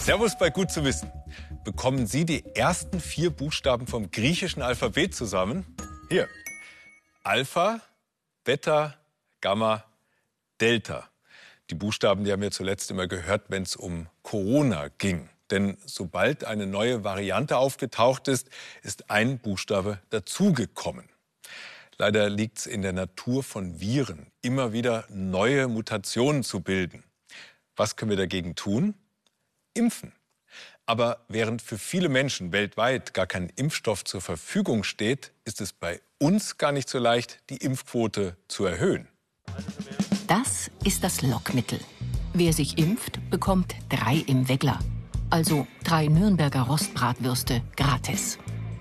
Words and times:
Servus 0.00 0.36
bei 0.38 0.48
Gut 0.48 0.72
zu 0.72 0.82
wissen. 0.82 1.12
Bekommen 1.62 2.06
Sie 2.06 2.24
die 2.24 2.42
ersten 2.56 3.00
vier 3.00 3.28
Buchstaben 3.28 3.86
vom 3.86 4.10
griechischen 4.10 4.62
Alphabet 4.62 5.14
zusammen? 5.14 5.76
Hier. 6.08 6.26
Alpha, 7.22 7.80
Beta, 8.42 8.96
Gamma, 9.42 9.84
Delta. 10.58 11.08
Die 11.68 11.74
Buchstaben, 11.74 12.24
die 12.24 12.32
haben 12.32 12.40
wir 12.40 12.50
zuletzt 12.50 12.90
immer 12.90 13.08
gehört, 13.08 13.50
wenn 13.50 13.62
es 13.62 13.76
um 13.76 14.08
Corona 14.22 14.88
ging. 14.88 15.28
Denn 15.50 15.76
sobald 15.84 16.44
eine 16.44 16.66
neue 16.66 17.04
Variante 17.04 17.58
aufgetaucht 17.58 18.26
ist, 18.26 18.48
ist 18.82 19.10
ein 19.10 19.38
Buchstabe 19.38 19.98
dazugekommen. 20.08 21.10
Leider 21.98 22.30
liegt 22.30 22.58
es 22.58 22.66
in 22.66 22.80
der 22.80 22.94
Natur 22.94 23.42
von 23.42 23.80
Viren, 23.80 24.28
immer 24.40 24.72
wieder 24.72 25.04
neue 25.10 25.68
Mutationen 25.68 26.42
zu 26.42 26.60
bilden. 26.60 27.04
Was 27.76 27.96
können 27.96 28.10
wir 28.10 28.16
dagegen 28.16 28.54
tun? 28.54 28.94
Impfen. 29.74 30.12
Aber 30.86 31.24
während 31.28 31.62
für 31.62 31.78
viele 31.78 32.08
Menschen 32.08 32.52
weltweit 32.52 33.14
gar 33.14 33.26
kein 33.26 33.48
Impfstoff 33.54 34.04
zur 34.04 34.20
Verfügung 34.20 34.82
steht, 34.82 35.32
ist 35.44 35.60
es 35.60 35.72
bei 35.72 36.00
uns 36.18 36.58
gar 36.58 36.72
nicht 36.72 36.88
so 36.88 36.98
leicht, 36.98 37.38
die 37.48 37.58
Impfquote 37.58 38.36
zu 38.48 38.64
erhöhen. 38.64 39.06
Das 40.26 40.70
ist 40.84 41.04
das 41.04 41.22
Lockmittel. 41.22 41.80
Wer 42.32 42.52
sich 42.52 42.78
impft, 42.78 43.18
bekommt 43.30 43.74
drei 43.88 44.16
im 44.26 44.48
Weggler. 44.48 44.78
Also 45.30 45.66
drei 45.84 46.06
Nürnberger 46.06 46.62
Rostbratwürste 46.62 47.62
gratis. 47.76 48.38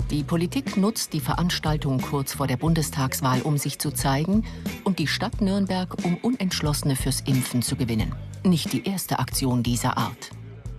Die 0.10 0.24
Politik 0.24 0.76
nutzt 0.76 1.14
die 1.14 1.20
Veranstaltung 1.20 2.02
kurz 2.02 2.34
vor 2.34 2.48
der 2.48 2.58
Bundestagswahl, 2.58 3.44
um 3.44 3.60
sich 3.60 3.78
zu 3.78 3.92
zeigen 3.92 4.44
und 4.84 4.98
die 4.98 5.06
Stadt 5.06 5.42
Nürnberg, 5.42 6.04
um 6.04 6.18
Unentschlossene 6.18 6.96
fürs 6.96 7.22
Impfen 7.22 7.62
zu 7.62 7.76
gewinnen. 7.76 8.16
Nicht 8.44 8.74
die 8.74 8.88
erste 8.88 9.20
Aktion 9.20 9.62
dieser 9.62 9.98
Art. 9.98 10.32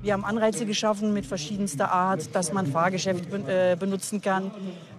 Wir 0.03 0.15
haben 0.15 0.25
Anreize 0.25 0.65
geschaffen 0.65 1.13
mit 1.13 1.27
verschiedenster 1.27 1.93
Art, 1.93 2.35
dass 2.35 2.53
man 2.53 2.67
Fahrgeschäft 2.67 3.27
äh, 3.33 3.77
benutzen 3.79 4.23
kann. 4.23 4.51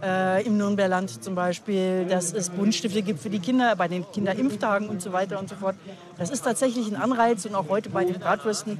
Äh, 0.03 0.45
Im 0.45 0.57
Nürnberland 0.57 1.23
zum 1.23 1.33
Beispiel, 1.33 2.05
dass 2.05 2.33
es 2.33 2.49
Buntstifte 2.49 3.01
gibt 3.01 3.19
für 3.19 3.31
die 3.31 3.39
Kinder 3.39 3.75
bei 3.75 3.87
den 3.87 4.05
Kinderimpftagen 4.11 4.89
und 4.89 5.01
so 5.01 5.11
weiter 5.11 5.39
und 5.39 5.49
so 5.49 5.55
fort. 5.55 5.75
Das 6.17 6.29
ist 6.29 6.43
tatsächlich 6.43 6.87
ein 6.87 6.95
Anreiz 6.95 7.45
und 7.45 7.55
auch 7.55 7.67
heute 7.69 7.89
bei 7.89 8.05
den 8.05 8.19
Bratwürsten. 8.19 8.77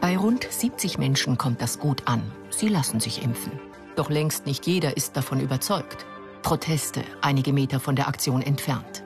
Bei 0.00 0.16
rund 0.16 0.46
70 0.48 0.96
Menschen 0.96 1.36
kommt 1.36 1.60
das 1.60 1.78
gut 1.78 2.02
an. 2.06 2.22
Sie 2.48 2.68
lassen 2.68 3.00
sich 3.00 3.22
impfen. 3.22 3.52
Doch 3.96 4.08
längst 4.08 4.46
nicht 4.46 4.66
jeder 4.66 4.96
ist 4.96 5.16
davon 5.16 5.40
überzeugt. 5.40 6.06
Proteste 6.42 7.02
einige 7.20 7.52
Meter 7.52 7.80
von 7.80 7.96
der 7.96 8.08
Aktion 8.08 8.40
entfernt. 8.40 9.02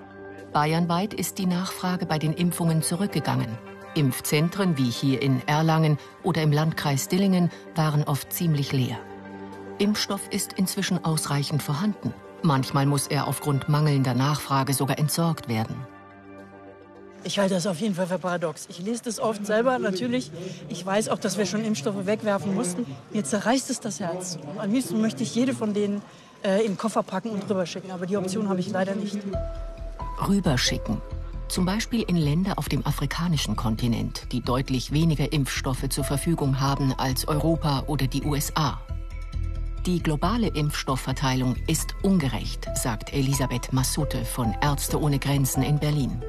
Bayernweit 0.52 1.14
ist 1.14 1.38
die 1.38 1.46
Nachfrage 1.46 2.06
bei 2.06 2.18
den 2.18 2.34
Impfungen 2.34 2.82
zurückgegangen. 2.82 3.58
Impfzentren 3.94 4.76
wie 4.78 4.90
hier 4.90 5.22
in 5.22 5.46
Erlangen 5.46 5.98
oder 6.22 6.42
im 6.42 6.52
Landkreis 6.52 7.08
Dillingen 7.08 7.50
waren 7.74 8.04
oft 8.04 8.32
ziemlich 8.32 8.72
leer. 8.72 8.98
Impfstoff 9.78 10.22
ist 10.30 10.52
inzwischen 10.54 11.04
ausreichend 11.04 11.62
vorhanden. 11.62 12.14
Manchmal 12.42 12.86
muss 12.86 13.06
er 13.06 13.28
aufgrund 13.28 13.68
mangelnder 13.68 14.14
Nachfrage 14.14 14.74
sogar 14.74 14.98
entsorgt 14.98 15.48
werden. 15.48 15.76
Ich 17.24 17.38
halte 17.38 17.54
das 17.54 17.66
auf 17.66 17.78
jeden 17.78 17.94
Fall 17.94 18.06
für 18.08 18.18
paradox. 18.18 18.66
Ich 18.68 18.80
lese 18.80 19.04
das 19.04 19.20
oft 19.20 19.46
selber, 19.46 19.78
natürlich. 19.78 20.32
Ich 20.68 20.84
weiß 20.84 21.08
auch, 21.08 21.18
dass 21.18 21.38
wir 21.38 21.46
schon 21.46 21.64
Impfstoffe 21.64 22.04
wegwerfen 22.06 22.54
mussten. 22.54 22.84
Mir 23.12 23.22
zerreißt 23.22 23.70
es 23.70 23.78
das 23.78 24.00
Herz. 24.00 24.38
Am 24.58 24.72
liebsten 24.72 25.00
möchte 25.00 25.22
ich 25.22 25.34
jede 25.34 25.54
von 25.54 25.72
denen 25.72 26.02
äh, 26.42 26.60
in 26.62 26.72
den 26.72 26.76
Koffer 26.76 27.04
packen 27.04 27.30
und 27.30 27.48
rüberschicken. 27.48 27.92
Aber 27.92 28.06
die 28.06 28.16
Option 28.16 28.48
habe 28.48 28.58
ich 28.58 28.70
leider 28.70 28.96
nicht. 28.96 29.18
Rüberschicken. 30.26 31.00
Zum 31.52 31.66
Beispiel 31.66 32.02
in 32.08 32.16
Länder 32.16 32.56
auf 32.56 32.70
dem 32.70 32.86
afrikanischen 32.86 33.56
Kontinent, 33.56 34.32
die 34.32 34.40
deutlich 34.40 34.90
weniger 34.90 35.34
Impfstoffe 35.34 35.86
zur 35.90 36.02
Verfügung 36.02 36.60
haben 36.60 36.94
als 36.96 37.28
Europa 37.28 37.84
oder 37.88 38.06
die 38.06 38.22
USA. 38.22 38.80
Die 39.84 40.02
globale 40.02 40.46
Impfstoffverteilung 40.46 41.56
ist 41.66 41.94
ungerecht, 42.02 42.66
sagt 42.74 43.12
Elisabeth 43.12 43.70
Massute 43.70 44.24
von 44.24 44.54
Ärzte 44.62 44.98
ohne 44.98 45.18
Grenzen 45.18 45.62
in 45.62 45.78
Berlin. 45.78 46.22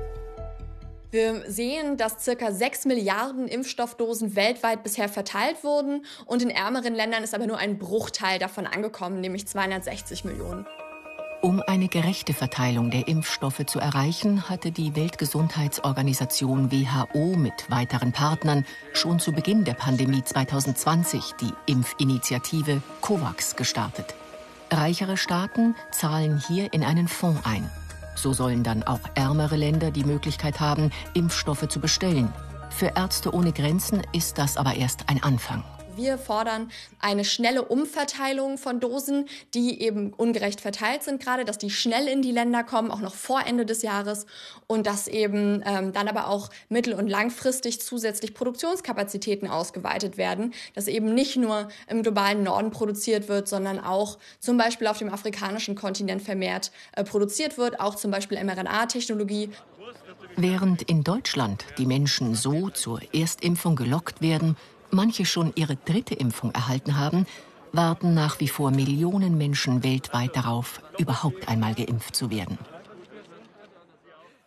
Wir 1.12 1.50
sehen, 1.50 1.95
dass 1.95 2.22
circa 2.22 2.51
6 2.51 2.83
Milliarden 2.83 3.47
Impfstoffdosen 3.47 4.35
weltweit 4.35 4.83
bisher 4.83 5.07
verteilt 5.07 5.63
wurden 5.63 6.03
und 6.25 6.41
in 6.41 6.50
ärmeren 6.50 6.95
Ländern 6.95 7.23
ist 7.23 7.33
aber 7.33 7.47
nur 7.47 7.59
ein 7.59 7.79
Bruchteil 7.79 8.39
davon 8.39 8.67
angekommen, 8.67 9.22
nämlich 9.22 9.47
260 9.47 10.25
Millionen. 10.25 10.66
Um 11.44 11.62
eine 11.68 11.90
gerechte 11.90 12.34
Verteilung 12.34 12.90
der 12.90 13.09
Impfstoffe 13.09 13.66
zu 13.66 13.78
erreichen, 13.78 14.48
hatte 14.48 14.72
die 14.72 14.96
Weltgesundheitsorganisation 14.96 16.72
WHO 16.72 17.36
mit 17.36 17.70
weiteren 17.70 18.14
Partnern 18.14 18.64
schon 18.94 19.20
zu 19.20 19.34
Beginn 19.34 19.66
der 19.66 19.74
Pandemie 19.74 20.24
2020 20.24 21.34
die 21.42 21.52
Impfinitiative 21.66 22.81
COVAX 23.02 23.58
gestartet. 23.58 24.16
Reichere 24.72 25.18
Staaten 25.18 25.76
zahlen 25.92 26.42
hier 26.48 26.72
in 26.72 26.81
einen 26.81 27.09
Fonds 27.09 27.42
ein. 27.44 27.70
So 28.16 28.31
sollen 28.31 28.64
dann 28.64 28.84
auch 28.84 29.02
ärmere 29.14 29.58
Länder 29.58 29.92
die 29.92 30.06
Möglichkeit 30.06 30.62
haben, 30.62 30.92
Impfstoffe 31.14 31.68
zu 31.68 31.81
bestellen. 31.81 32.31
Für 32.70 32.94
Ärzte 32.96 33.34
ohne 33.34 33.52
Grenzen 33.52 34.02
ist 34.14 34.38
das 34.38 34.56
aber 34.56 34.75
erst 34.75 35.10
ein 35.10 35.22
Anfang. 35.22 35.66
Wir 35.96 36.18
fordern 36.18 36.72
eine 37.00 37.24
schnelle 37.24 37.64
Umverteilung 37.64 38.58
von 38.58 38.80
Dosen, 38.80 39.28
die 39.54 39.81
eben 39.81 40.12
ungerecht 40.12 40.59
verteilt 40.59 41.04
sind 41.04 41.22
gerade, 41.22 41.46
dass 41.46 41.59
die 41.59 41.70
schnell 41.70 42.08
in 42.08 42.24
die 42.24 42.31
Länder 42.31 42.64
kommen, 42.64 42.90
auch 42.90 43.00
noch 43.00 43.14
vor 43.14 43.42
Ende 43.46 43.66
des 43.66 43.84
Jahres 43.84 44.26
und 44.66 44.88
dass 44.88 45.08
eben 45.08 45.62
ähm, 45.66 45.94
dann 45.94 46.08
aber 46.08 46.28
auch 46.28 46.50
mittel- 46.70 46.94
und 46.94 47.08
langfristig 47.08 47.80
zusätzlich 47.80 48.34
Produktionskapazitäten 48.34 49.48
ausgeweitet 49.48 50.18
werden, 50.18 50.54
dass 50.74 50.88
eben 50.88 51.14
nicht 51.14 51.38
nur 51.38 51.68
im 51.88 52.02
globalen 52.02 52.42
Norden 52.42 52.72
produziert 52.72 53.28
wird, 53.28 53.48
sondern 53.48 53.80
auch 53.80 54.18
zum 54.40 54.58
Beispiel 54.58 54.88
auf 54.88 54.98
dem 54.98 55.14
afrikanischen 55.14 55.75
Kontinent 55.75 56.24
vermehrt 56.24 56.72
äh, 56.94 57.04
produziert 57.04 57.58
wird, 57.58 57.80
auch 57.80 57.96
zum 57.96 58.10
Beispiel 58.10 58.44
mRNA-Technologie. 58.44 59.50
Während 60.36 60.81
in 60.84 61.04
Deutschland 61.04 61.66
die 61.78 61.86
Menschen 61.86 62.34
so 62.34 62.70
zur 62.70 63.02
Erstimpfung 63.14 63.75
gelockt 63.75 64.22
werden, 64.22 64.58
manche 64.94 65.26
schon 65.26 65.52
ihre 65.56 65.76
dritte 65.76 66.16
Impfung 66.16 66.52
erhalten 66.52 66.98
haben, 66.98 67.26
warten 67.72 68.14
nach 68.14 68.40
wie 68.40 68.48
vor 68.48 68.72
Millionen 68.72 69.38
Menschen 69.38 69.84
weltweit 69.84 70.36
darauf, 70.36 70.81
überhaupt 70.98 71.48
einmal 71.48 71.74
geimpft 71.74 72.16
zu 72.16 72.30
werden. 72.30 72.58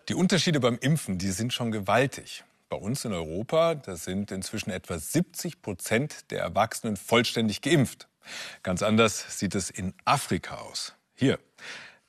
Die 0.08 0.14
Unterschiede 0.14 0.60
beim 0.60 0.78
Impfen, 0.78 1.18
die 1.18 1.32
sind 1.32 1.52
schon 1.52 1.72
gewaltig. 1.72 2.44
Bei 2.68 2.76
uns 2.76 3.04
in 3.04 3.12
Europa, 3.12 3.74
da 3.74 3.96
sind 3.96 4.30
inzwischen 4.30 4.70
etwa 4.70 4.98
70 4.98 5.62
Prozent 5.62 6.30
der 6.30 6.40
Erwachsenen 6.40 6.96
vollständig 6.96 7.60
geimpft. 7.60 8.08
Ganz 8.62 8.82
anders 8.82 9.38
sieht 9.38 9.54
es 9.54 9.70
in 9.70 9.94
Afrika 10.04 10.56
aus. 10.56 10.94
Hier, 11.14 11.38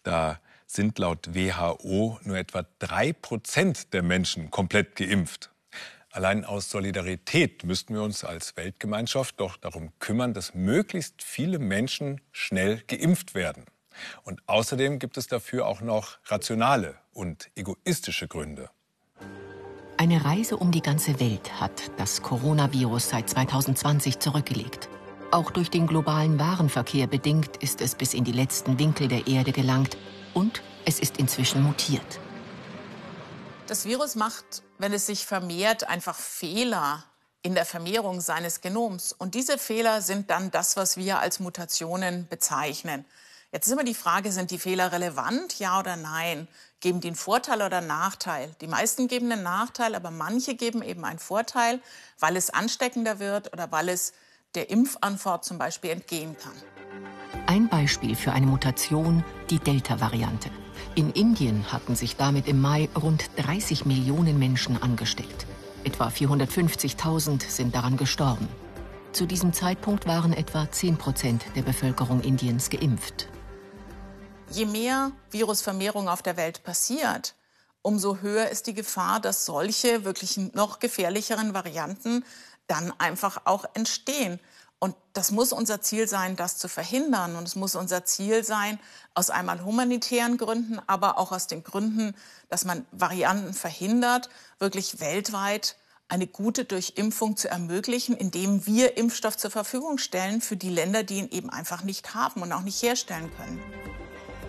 da 0.03 0.39
sind 0.67 0.99
laut 0.99 1.33
WHO 1.33 2.19
nur 2.23 2.37
etwa 2.37 2.65
drei 2.79 3.13
Prozent 3.13 3.93
der 3.93 4.03
Menschen 4.03 4.51
komplett 4.51 4.95
geimpft. 4.95 5.51
Allein 6.17 6.45
aus 6.45 6.71
Solidarität 6.71 7.63
müssten 7.63 7.93
wir 7.93 8.01
uns 8.01 8.23
als 8.23 8.57
Weltgemeinschaft 8.57 9.39
doch 9.39 9.55
darum 9.55 9.91
kümmern, 9.99 10.33
dass 10.33 10.55
möglichst 10.55 11.21
viele 11.21 11.59
Menschen 11.59 12.21
schnell 12.31 12.81
geimpft 12.87 13.35
werden. 13.35 13.65
Und 14.23 14.41
außerdem 14.47 14.97
gibt 14.97 15.17
es 15.17 15.27
dafür 15.27 15.67
auch 15.67 15.81
noch 15.81 16.17
rationale 16.25 16.95
und 17.13 17.51
egoistische 17.53 18.27
Gründe. 18.27 18.71
Eine 19.97 20.25
Reise 20.25 20.57
um 20.57 20.71
die 20.71 20.81
ganze 20.81 21.19
Welt 21.19 21.61
hat 21.61 21.91
das 21.97 22.23
Coronavirus 22.23 23.09
seit 23.09 23.29
2020 23.29 24.17
zurückgelegt. 24.17 24.89
Auch 25.29 25.51
durch 25.51 25.69
den 25.69 25.85
globalen 25.85 26.39
Warenverkehr 26.39 27.05
bedingt 27.05 27.57
ist 27.57 27.79
es 27.79 27.93
bis 27.93 28.15
in 28.15 28.23
die 28.23 28.31
letzten 28.31 28.79
Winkel 28.79 29.07
der 29.07 29.27
Erde 29.27 29.51
gelangt 29.51 29.97
und 30.33 30.63
es 30.83 30.99
ist 30.99 31.19
inzwischen 31.19 31.61
mutiert. 31.61 32.19
Das 33.67 33.85
Virus 33.85 34.15
macht, 34.15 34.63
wenn 34.79 34.93
es 34.93 35.05
sich 35.05 35.25
vermehrt, 35.25 35.85
einfach 35.85 36.15
Fehler 36.15 37.03
in 37.41 37.55
der 37.55 37.65
Vermehrung 37.65 38.21
seines 38.21 38.61
Genoms. 38.61 39.13
Und 39.13 39.35
diese 39.35 39.57
Fehler 39.57 40.01
sind 40.01 40.29
dann 40.29 40.51
das, 40.51 40.75
was 40.75 40.97
wir 40.97 41.19
als 41.19 41.39
Mutationen 41.39 42.27
bezeichnen. 42.27 43.05
Jetzt 43.51 43.67
ist 43.67 43.73
immer 43.73 43.85
die 43.85 43.93
Frage, 43.93 44.31
sind 44.31 44.51
die 44.51 44.59
Fehler 44.59 44.91
relevant, 44.91 45.57
ja 45.57 45.79
oder 45.79 45.95
nein? 45.95 46.47
Geben 46.81 46.99
die 46.99 47.07
einen 47.07 47.15
Vorteil 47.15 47.61
oder 47.61 47.77
einen 47.77 47.87
Nachteil? 47.87 48.53
Die 48.59 48.67
meisten 48.67 49.07
geben 49.07 49.31
einen 49.31 49.43
Nachteil, 49.43 49.95
aber 49.95 50.11
manche 50.11 50.55
geben 50.55 50.81
eben 50.81 51.05
einen 51.05 51.19
Vorteil, 51.19 51.81
weil 52.19 52.35
es 52.35 52.49
ansteckender 52.49 53.19
wird 53.19 53.53
oder 53.53 53.71
weil 53.71 53.89
es 53.89 54.13
der 54.55 54.69
Impfantwort 54.69 55.45
zum 55.45 55.57
Beispiel 55.57 55.91
entgehen 55.91 56.35
kann. 56.37 56.53
Ein 57.45 57.69
Beispiel 57.69 58.15
für 58.15 58.31
eine 58.31 58.45
Mutation, 58.45 59.23
die 59.49 59.59
Delta-Variante. 59.59 60.49
In 60.95 61.11
Indien 61.11 61.71
hatten 61.71 61.95
sich 61.95 62.15
damit 62.15 62.47
im 62.47 62.61
Mai 62.61 62.89
rund 62.95 63.29
30 63.37 63.85
Millionen 63.85 64.39
Menschen 64.39 64.81
angesteckt. 64.81 65.45
Etwa 65.83 66.07
450.000 66.07 67.49
sind 67.49 67.75
daran 67.75 67.97
gestorben. 67.97 68.47
Zu 69.11 69.25
diesem 69.25 69.53
Zeitpunkt 69.53 70.05
waren 70.05 70.33
etwa 70.33 70.69
10 70.69 70.97
Prozent 70.97 71.45
der 71.55 71.61
Bevölkerung 71.61 72.21
Indiens 72.21 72.69
geimpft. 72.69 73.27
Je 74.49 74.65
mehr 74.65 75.11
Virusvermehrung 75.31 76.07
auf 76.07 76.21
der 76.21 76.37
Welt 76.37 76.63
passiert, 76.63 77.35
umso 77.81 78.17
höher 78.17 78.49
ist 78.49 78.67
die 78.67 78.73
Gefahr, 78.73 79.19
dass 79.19 79.45
solche 79.45 80.03
wirklich 80.03 80.37
noch 80.53 80.79
gefährlicheren 80.79 81.53
Varianten 81.53 82.23
dann 82.67 82.93
einfach 82.99 83.41
auch 83.45 83.65
entstehen. 83.73 84.39
Und 84.79 84.95
das 85.13 85.31
muss 85.31 85.53
unser 85.53 85.81
Ziel 85.81 86.07
sein, 86.07 86.35
das 86.35 86.57
zu 86.57 86.67
verhindern. 86.67 87.35
Und 87.35 87.47
es 87.47 87.55
muss 87.55 87.75
unser 87.75 88.05
Ziel 88.05 88.43
sein, 88.43 88.79
aus 89.15 89.29
einmal 89.29 89.63
humanitären 89.63 90.37
Gründen, 90.37 90.79
aber 90.85 91.17
auch 91.17 91.31
aus 91.31 91.47
den 91.47 91.63
Gründen, 91.63 92.15
dass 92.49 92.63
man 92.63 92.85
Varianten 92.91 93.53
verhindert, 93.53 94.29
wirklich 94.59 94.99
weltweit 94.99 95.75
eine 96.09 96.27
gute 96.27 96.63
Durchimpfung 96.63 97.35
zu 97.35 97.49
ermöglichen, 97.49 98.15
indem 98.15 98.65
wir 98.65 98.97
Impfstoff 98.97 99.35
zur 99.35 99.51
Verfügung 99.51 99.97
stellen 99.97 100.41
für 100.41 100.55
die 100.55 100.69
Länder, 100.69 101.03
die 101.03 101.17
ihn 101.17 101.29
eben 101.29 101.49
einfach 101.49 101.83
nicht 101.83 102.13
haben 102.13 102.41
und 102.41 102.53
auch 102.53 102.61
nicht 102.61 102.81
herstellen 102.81 103.29
können. 103.35 103.61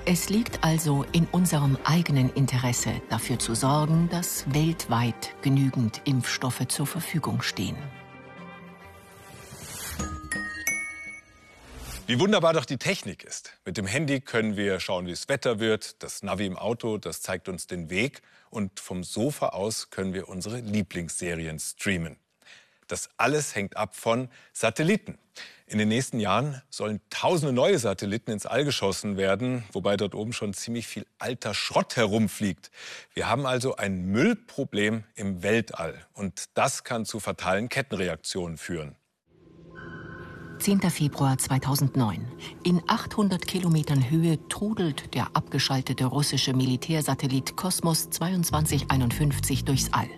Es 0.04 0.28
liegt 0.28 0.64
also 0.64 1.04
in 1.12 1.26
unserem 1.32 1.76
eigenen 1.84 2.32
Interesse, 2.32 3.02
dafür 3.10 3.38
zu 3.38 3.54
sorgen, 3.54 4.08
dass 4.10 4.44
weltweit 4.54 5.34
genügend 5.42 6.00
Impfstoffe 6.04 6.66
zur 6.68 6.86
Verfügung 6.86 7.42
stehen. 7.42 7.76
Wie 12.08 12.18
wunderbar 12.18 12.54
doch 12.54 12.64
die 12.64 12.78
Technik 12.78 13.22
ist. 13.22 13.52
Mit 13.66 13.76
dem 13.76 13.86
Handy 13.86 14.22
können 14.22 14.56
wir 14.56 14.80
schauen, 14.80 15.06
wie 15.06 15.10
es 15.10 15.28
Wetter 15.28 15.60
wird. 15.60 16.02
Das 16.02 16.22
Navi 16.22 16.46
im 16.46 16.56
Auto, 16.56 16.96
das 16.96 17.20
zeigt 17.20 17.50
uns 17.50 17.66
den 17.66 17.90
Weg. 17.90 18.22
Und 18.48 18.80
vom 18.80 19.04
Sofa 19.04 19.48
aus 19.48 19.90
können 19.90 20.14
wir 20.14 20.26
unsere 20.26 20.60
Lieblingsserien 20.60 21.58
streamen. 21.58 22.16
Das 22.86 23.10
alles 23.18 23.54
hängt 23.54 23.76
ab 23.76 23.94
von 23.94 24.30
Satelliten. 24.54 25.18
In 25.66 25.76
den 25.76 25.88
nächsten 25.88 26.18
Jahren 26.18 26.62
sollen 26.70 27.02
tausende 27.10 27.52
neue 27.52 27.78
Satelliten 27.78 28.30
ins 28.30 28.46
All 28.46 28.64
geschossen 28.64 29.18
werden, 29.18 29.64
wobei 29.72 29.98
dort 29.98 30.14
oben 30.14 30.32
schon 30.32 30.54
ziemlich 30.54 30.86
viel 30.86 31.04
alter 31.18 31.52
Schrott 31.52 31.96
herumfliegt. 31.96 32.70
Wir 33.12 33.28
haben 33.28 33.44
also 33.44 33.76
ein 33.76 34.06
Müllproblem 34.06 35.04
im 35.14 35.42
Weltall. 35.42 36.06
Und 36.14 36.46
das 36.54 36.84
kann 36.84 37.04
zu 37.04 37.20
fatalen 37.20 37.68
Kettenreaktionen 37.68 38.56
führen. 38.56 38.96
10. 40.58 40.80
Februar 40.90 41.38
2009. 41.38 42.26
In 42.64 42.82
800 42.86 43.46
Kilometern 43.46 44.10
Höhe 44.10 44.38
trudelt 44.48 45.14
der 45.14 45.28
abgeschaltete 45.34 46.04
russische 46.04 46.52
Militärsatellit 46.52 47.56
Kosmos 47.56 48.10
2251 48.10 49.64
durchs 49.64 49.92
All. 49.92 50.08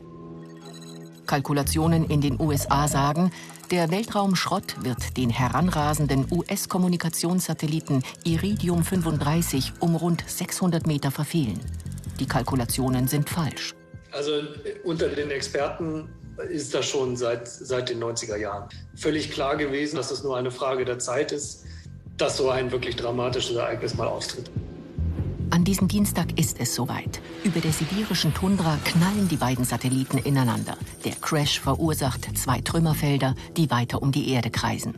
Kalkulationen 1.27 2.07
in 2.07 2.21
den 2.21 2.41
USA 2.41 2.89
sagen, 2.89 3.31
der 3.71 3.91
Weltraumschrott 3.91 4.83
wird 4.83 5.17
den 5.17 5.31
heranrasenden 5.31 6.27
US-Kommunikationssatelliten 6.31 8.03
Iridium 8.25 8.83
35 8.83 9.75
um 9.81 9.95
rund 9.95 10.25
600 10.27 10.87
Meter 10.87 11.11
verfehlen. 11.11 11.61
Die 12.19 12.27
Kalkulationen 12.27 13.07
sind 13.07 13.31
falsch. 13.31 13.75
Also 14.13 14.33
unter 14.85 15.09
den 15.09 15.31
Experten 15.31 16.09
ist 16.49 16.75
das 16.75 16.87
schon 16.87 17.17
seit, 17.17 17.49
seit 17.49 17.91
den 17.91 18.03
90er 18.03 18.37
Jahren 18.37 18.69
völlig 18.95 19.31
klar 19.31 19.57
gewesen, 19.57 19.97
dass 19.97 20.11
es 20.11 20.23
nur 20.23 20.37
eine 20.37 20.51
Frage 20.51 20.85
der 20.85 20.99
Zeit 20.99 21.33
ist, 21.33 21.65
dass 22.17 22.37
so 22.37 22.51
ein 22.51 22.71
wirklich 22.71 22.97
dramatisches 22.97 23.57
Ereignis 23.57 23.95
mal 23.95 24.07
auftritt. 24.07 24.51
An 25.51 25.65
diesem 25.65 25.89
Dienstag 25.89 26.39
ist 26.39 26.61
es 26.61 26.75
soweit. 26.75 27.21
Über 27.43 27.61
der 27.61 27.73
sibirischen 27.73 28.33
Tundra 28.33 28.79
knallen 28.85 29.29
die 29.29 29.37
beiden 29.37 29.65
Satelliten 29.65 30.19
ineinander. 30.19 30.77
Der 31.05 31.15
Crash 31.17 31.59
verursacht 31.59 32.29
zwei 32.39 32.61
Trümmerfelder, 32.61 33.35
die 33.57 33.69
weiter 33.71 34.01
um 34.01 34.13
die 34.13 34.31
Erde 34.31 34.51
kreisen. 34.51 34.95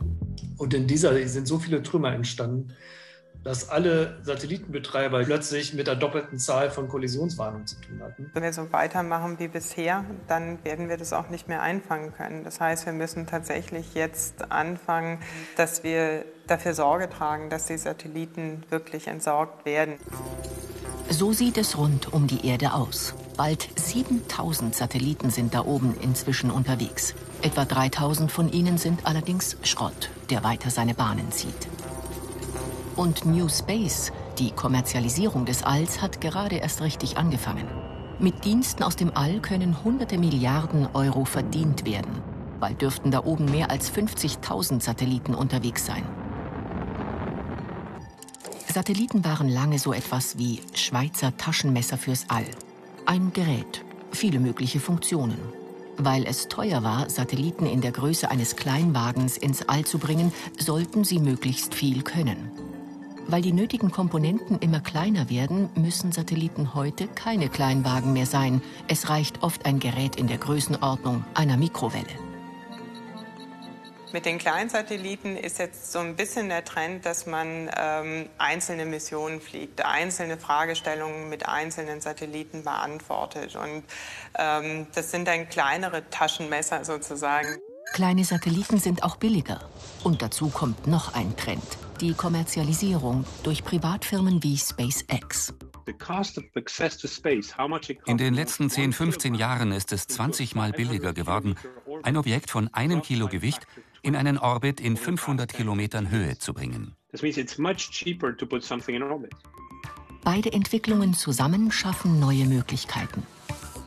Und 0.57 0.73
in 0.75 0.85
dieser 0.85 1.27
sind 1.27 1.47
so 1.47 1.57
viele 1.57 1.81
Trümmer 1.81 2.13
entstanden, 2.13 2.73
dass 3.43 3.69
alle 3.69 4.17
Satellitenbetreiber 4.23 5.23
plötzlich 5.23 5.73
mit 5.73 5.87
der 5.87 5.95
doppelten 5.95 6.39
Zahl 6.39 6.69
von 6.69 6.87
Kollisionswarnungen 6.87 7.67
zu 7.67 7.75
tun 7.81 8.01
hatten. 8.01 8.31
Wenn 8.33 8.43
wir 8.43 8.53
so 8.53 8.71
weitermachen 8.71 9.37
wie 9.39 9.49
bisher, 9.49 10.05
dann 10.27 10.63
werden 10.63 10.89
wir 10.89 10.97
das 10.97 11.11
auch 11.13 11.29
nicht 11.29 11.47
mehr 11.47 11.61
einfangen 11.61 12.13
können. 12.13 12.43
Das 12.43 12.59
heißt, 12.59 12.85
wir 12.85 12.93
müssen 12.93 13.27
tatsächlich 13.27 13.93
jetzt 13.93 14.51
anfangen, 14.51 15.19
dass 15.57 15.83
wir 15.83 16.25
dafür 16.47 16.73
Sorge 16.73 17.09
tragen, 17.09 17.49
dass 17.49 17.65
die 17.65 17.77
Satelliten 17.77 18.63
wirklich 18.69 19.07
entsorgt 19.07 19.65
werden. 19.65 19.95
So 21.09 21.33
sieht 21.33 21.57
es 21.57 21.77
rund 21.77 22.13
um 22.13 22.27
die 22.27 22.47
Erde 22.47 22.73
aus. 22.73 23.13
Bald 23.35 23.67
7000 23.75 24.73
Satelliten 24.73 25.29
sind 25.29 25.53
da 25.53 25.65
oben 25.65 25.95
inzwischen 26.01 26.49
unterwegs. 26.49 27.13
Etwa 27.41 27.65
3000 27.65 28.31
von 28.31 28.49
ihnen 28.51 28.77
sind 28.77 29.05
allerdings 29.05 29.57
Schrott, 29.63 30.09
der 30.29 30.43
weiter 30.43 30.69
seine 30.69 30.93
Bahnen 30.93 31.31
zieht. 31.31 31.67
Und 32.95 33.25
New 33.25 33.49
Space, 33.49 34.11
die 34.37 34.51
Kommerzialisierung 34.51 35.45
des 35.45 35.63
Alls, 35.63 36.01
hat 36.01 36.21
gerade 36.21 36.57
erst 36.57 36.81
richtig 36.81 37.17
angefangen. 37.17 37.67
Mit 38.19 38.45
Diensten 38.45 38.83
aus 38.83 38.95
dem 38.95 39.11
All 39.15 39.39
können 39.39 39.83
hunderte 39.83 40.19
Milliarden 40.19 40.87
Euro 40.93 41.25
verdient 41.25 41.85
werden. 41.85 42.21
Bald 42.59 42.81
dürften 42.81 43.09
da 43.09 43.25
oben 43.25 43.45
mehr 43.45 43.71
als 43.71 43.91
50.000 43.91 44.81
Satelliten 44.81 45.33
unterwegs 45.33 45.85
sein. 45.85 46.03
Satelliten 48.71 49.25
waren 49.25 49.49
lange 49.49 49.79
so 49.79 49.91
etwas 49.91 50.37
wie 50.37 50.61
Schweizer 50.73 51.35
Taschenmesser 51.35 51.97
fürs 51.97 52.25
All. 52.29 52.45
Ein 53.05 53.33
Gerät, 53.33 53.83
viele 54.11 54.39
mögliche 54.39 54.79
Funktionen. 54.79 55.37
Weil 55.97 56.25
es 56.25 56.47
teuer 56.47 56.83
war, 56.83 57.09
Satelliten 57.09 57.65
in 57.65 57.81
der 57.81 57.91
Größe 57.91 58.31
eines 58.31 58.55
Kleinwagens 58.55 59.37
ins 59.37 59.67
All 59.67 59.83
zu 59.83 59.99
bringen, 59.99 60.31
sollten 60.57 61.03
sie 61.03 61.19
möglichst 61.19 61.75
viel 61.75 62.01
können. 62.01 62.52
Weil 63.27 63.41
die 63.41 63.53
nötigen 63.53 63.91
Komponenten 63.91 64.59
immer 64.59 64.79
kleiner 64.79 65.29
werden, 65.29 65.69
müssen 65.75 66.11
Satelliten 66.11 66.73
heute 66.73 67.07
keine 67.07 67.49
Kleinwagen 67.49 68.13
mehr 68.13 68.25
sein. 68.25 68.61
Es 68.87 69.09
reicht 69.09 69.43
oft 69.43 69.65
ein 69.65 69.79
Gerät 69.79 70.17
in 70.17 70.27
der 70.27 70.37
Größenordnung 70.37 71.23
einer 71.33 71.57
Mikrowelle. 71.57 72.05
Mit 74.13 74.27
den 74.27 74.37
Kleinsatelliten 74.37 75.35
ist 75.35 75.57
jetzt 75.57 75.91
so 75.91 75.97
ein 75.97 76.15
bisschen 76.15 76.47
der 76.47 76.63
Trend, 76.63 77.03
dass 77.03 77.25
man 77.25 77.67
ähm, 77.75 78.29
einzelne 78.37 78.85
Missionen 78.85 79.41
fliegt, 79.41 79.83
einzelne 79.83 80.37
Fragestellungen 80.37 81.29
mit 81.29 81.49
einzelnen 81.49 81.99
Satelliten 81.99 82.63
beantwortet. 82.63 83.55
Und 83.55 83.83
ähm, 84.37 84.85
das 84.93 85.09
sind 85.09 85.27
dann 85.27 85.49
kleinere 85.49 86.07
Taschenmesser 86.11 86.85
sozusagen. 86.85 87.57
Kleine 87.93 88.25
Satelliten 88.25 88.79
sind 88.79 89.03
auch 89.03 89.15
billiger. 89.15 89.69
Und 90.03 90.21
dazu 90.21 90.49
kommt 90.49 90.87
noch 90.87 91.13
ein 91.13 91.37
Trend 91.37 91.63
die 92.03 92.13
Kommerzialisierung 92.13 93.25
durch 93.43 93.63
Privatfirmen 93.63 94.43
wie 94.43 94.57
SpaceX. 94.57 95.53
In 98.05 98.17
den 98.17 98.33
letzten 98.33 98.69
10, 98.69 98.93
15 98.93 99.35
Jahren 99.35 99.71
ist 99.71 99.93
es 99.93 100.07
20 100.07 100.55
Mal 100.55 100.71
billiger 100.71 101.13
geworden, 101.13 101.55
ein 102.03 102.17
Objekt 102.17 102.49
von 102.49 102.67
einem 102.73 103.01
Kilo 103.01 103.27
Gewicht 103.27 103.67
in 104.01 104.15
einen 104.15 104.37
Orbit 104.37 104.81
in 104.81 104.97
500 104.97 105.53
Kilometern 105.53 106.09
Höhe 106.09 106.37
zu 106.37 106.53
bringen. 106.53 106.95
Beide 110.23 110.53
Entwicklungen 110.53 111.13
zusammen 111.13 111.71
schaffen 111.71 112.19
neue 112.19 112.45
Möglichkeiten. 112.45 113.23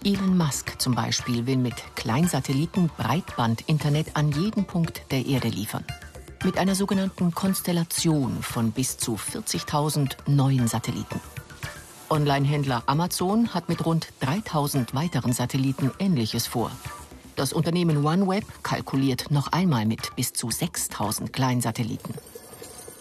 Elon 0.06 0.36
Musk 0.36 0.80
zum 0.80 0.94
Beispiel 0.94 1.48
will 1.48 1.56
mit 1.56 1.74
Kleinsatelliten 1.96 2.90
Breitband-Internet 2.96 4.14
an 4.14 4.30
jeden 4.30 4.64
Punkt 4.64 5.02
der 5.10 5.26
Erde 5.26 5.48
liefern 5.48 5.84
mit 6.44 6.58
einer 6.58 6.76
sogenannten 6.76 7.34
Konstellation 7.34 8.40
von 8.40 8.70
bis 8.70 8.98
zu 8.98 9.16
40.000 9.16 10.12
neuen 10.28 10.68
Satelliten. 10.68 11.20
Online-Händler 12.08 12.84
Amazon 12.86 13.52
hat 13.52 13.68
mit 13.68 13.84
rund 13.84 14.06
3000 14.20 14.94
weiteren 14.94 15.32
Satelliten 15.32 15.90
Ähnliches 15.98 16.46
vor. 16.46 16.70
Das 17.34 17.52
Unternehmen 17.52 18.06
OneWeb 18.06 18.44
kalkuliert 18.62 19.32
noch 19.32 19.50
einmal 19.50 19.86
mit 19.86 20.14
bis 20.14 20.32
zu 20.32 20.52
6000 20.52 21.32
Kleinsatelliten. 21.32 22.14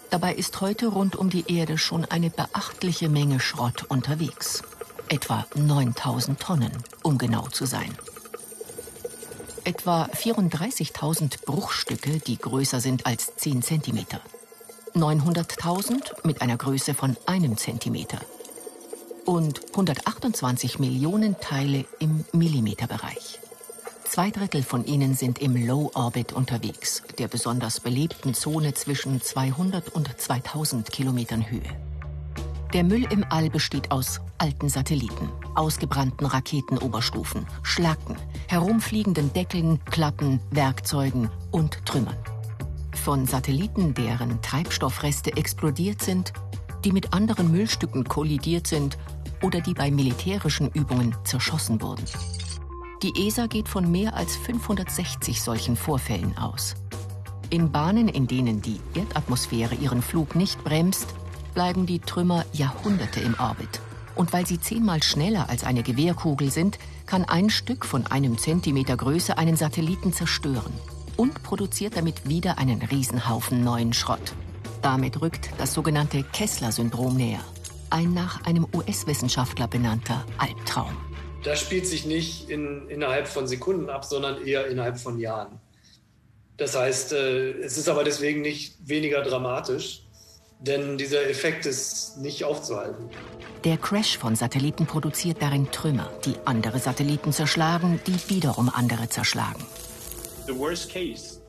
Dabei 0.09 0.33
ist 0.33 0.59
heute 0.59 0.87
rund 0.87 1.15
um 1.15 1.29
die 1.29 1.53
Erde 1.55 1.77
schon 1.77 2.03
eine 2.05 2.31
beachtliche 2.31 3.09
Menge 3.09 3.39
Schrott 3.39 3.83
unterwegs. 3.89 4.63
Etwa 5.09 5.45
9000 5.55 6.39
Tonnen, 6.39 6.71
um 7.03 7.17
genau 7.17 7.47
zu 7.47 7.65
sein 7.65 7.95
etwa 9.65 10.03
34.000 10.05 11.43
Bruchstücke, 11.45 12.19
die 12.19 12.37
größer 12.37 12.79
sind 12.79 13.05
als 13.05 13.35
10 13.35 13.61
cm. 13.63 14.05
900.000 14.93 16.25
mit 16.25 16.41
einer 16.41 16.55
Größe 16.55 16.93
von 16.93 17.17
einem 17.25 17.57
Zentimeter. 17.57 18.19
Und 19.25 19.61
128 19.71 20.79
Millionen 20.79 21.39
Teile 21.39 21.85
im 21.99 22.25
Millimeterbereich. 22.31 23.39
Zwei 24.05 24.29
Drittel 24.29 24.61
von 24.61 24.85
ihnen 24.85 25.15
sind 25.15 25.39
im 25.39 25.67
Low 25.67 25.91
Orbit 25.95 26.31
unterwegs, 26.31 27.01
der 27.17 27.27
besonders 27.27 27.79
belebten 27.79 28.35
Zone 28.35 28.75
zwischen 28.75 29.21
200 29.21 29.89
und 29.89 30.09
2000 30.15 30.91
Kilometern 30.91 31.49
Höhe. 31.49 31.84
Der 32.75 32.83
Müll 32.83 33.07
im 33.09 33.23
All 33.29 33.49
besteht 33.49 33.89
aus 33.89 34.19
alten 34.37 34.67
Satelliten, 34.67 35.29
ausgebrannten 35.55 36.27
Raketenoberstufen, 36.27 37.47
Schlacken, 37.63 38.17
herumfliegenden 38.49 39.31
Deckeln, 39.31 39.79
Klappen, 39.85 40.41
Werkzeugen 40.51 41.29
und 41.51 41.85
Trümmern. 41.85 42.17
Von 42.93 43.27
Satelliten, 43.27 43.93
deren 43.93 44.41
Treibstoffreste 44.41 45.37
explodiert 45.37 46.01
sind, 46.01 46.33
die 46.83 46.91
mit 46.91 47.13
anderen 47.13 47.49
Müllstücken 47.49 48.03
kollidiert 48.03 48.67
sind 48.67 48.97
oder 49.41 49.61
die 49.61 49.73
bei 49.73 49.89
militärischen 49.89 50.69
Übungen 50.71 51.15
zerschossen 51.23 51.81
wurden. 51.81 52.03
Die 53.03 53.25
ESA 53.25 53.47
geht 53.47 53.69
von 53.69 53.89
mehr 53.89 54.15
als 54.15 54.35
560 54.35 55.41
solchen 55.41 55.77
Vorfällen 55.77 56.37
aus. 56.37 56.75
In 57.49 57.71
Bahnen, 57.71 58.09
in 58.09 58.27
denen 58.27 58.61
die 58.61 58.81
Erdatmosphäre 58.95 59.75
ihren 59.75 60.01
Flug 60.01 60.35
nicht 60.35 60.61
bremst, 60.65 61.15
bleiben 61.55 61.87
die 61.87 61.99
Trümmer 61.99 62.45
Jahrhunderte 62.53 63.21
im 63.21 63.35
Orbit. 63.39 63.81
Und 64.13 64.31
weil 64.31 64.45
sie 64.45 64.61
zehnmal 64.61 65.01
schneller 65.01 65.49
als 65.49 65.63
eine 65.63 65.81
Gewehrkugel 65.81 66.51
sind, 66.51 66.77
kann 67.05 67.25
ein 67.25 67.49
Stück 67.49 67.85
von 67.85 68.05
einem 68.07 68.37
Zentimeter 68.37 68.95
Größe 68.95 69.37
einen 69.37 69.55
Satelliten 69.55 70.13
zerstören 70.13 70.73
und 71.17 71.41
produziert 71.43 71.97
damit 71.97 72.29
wieder 72.29 72.57
einen 72.57 72.81
Riesenhaufen 72.81 73.63
neuen 73.63 73.93
Schrott. 73.93 74.33
Damit 74.81 75.21
rückt 75.21 75.49
das 75.57 75.73
sogenannte 75.73 76.23
Kessler-Syndrom 76.23 77.17
näher. 77.17 77.43
Ein 77.89 78.13
nach 78.13 78.45
einem 78.45 78.67
US-Wissenschaftler 78.73 79.67
benannter 79.67 80.25
Albtraum. 80.37 80.95
Das 81.43 81.61
spielt 81.61 81.87
sich 81.87 82.05
nicht 82.05 82.49
in, 82.49 82.89
innerhalb 82.89 83.27
von 83.27 83.47
Sekunden 83.47 83.89
ab, 83.89 84.03
sondern 84.03 84.45
eher 84.45 84.67
innerhalb 84.67 84.97
von 84.97 85.19
Jahren. 85.19 85.59
Das 86.57 86.75
heißt, 86.75 87.13
äh, 87.13 87.51
es 87.59 87.77
ist 87.77 87.89
aber 87.89 88.03
deswegen 88.03 88.41
nicht 88.41 88.75
weniger 88.87 89.21
dramatisch, 89.21 90.04
denn 90.65 90.97
dieser 90.97 91.29
Effekt 91.29 91.65
ist 91.65 92.17
nicht 92.17 92.43
aufzuhalten. 92.43 93.09
Der 93.63 93.77
Crash 93.77 94.17
von 94.17 94.35
Satelliten 94.35 94.85
produziert 94.85 95.41
darin 95.41 95.71
Trümmer, 95.71 96.09
die 96.25 96.35
andere 96.45 96.79
Satelliten 96.79 97.31
zerschlagen, 97.31 97.99
die 98.07 98.17
wiederum 98.29 98.69
andere 98.69 99.09
zerschlagen. 99.09 99.63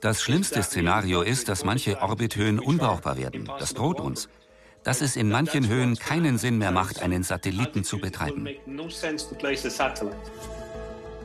Das 0.00 0.22
schlimmste 0.22 0.62
Szenario 0.62 1.20
ist, 1.22 1.48
dass 1.48 1.64
manche 1.64 2.00
Orbithöhen 2.00 2.58
unbrauchbar 2.58 3.18
werden. 3.18 3.50
Das 3.58 3.74
droht 3.74 4.00
uns. 4.00 4.28
Dass 4.84 5.00
es 5.02 5.16
in 5.16 5.28
manchen 5.28 5.68
Höhen 5.68 5.98
keinen 5.98 6.38
Sinn 6.38 6.58
mehr 6.58 6.70
macht, 6.70 7.02
einen 7.02 7.22
Satelliten 7.22 7.84
zu 7.84 7.98
betreiben. 7.98 8.48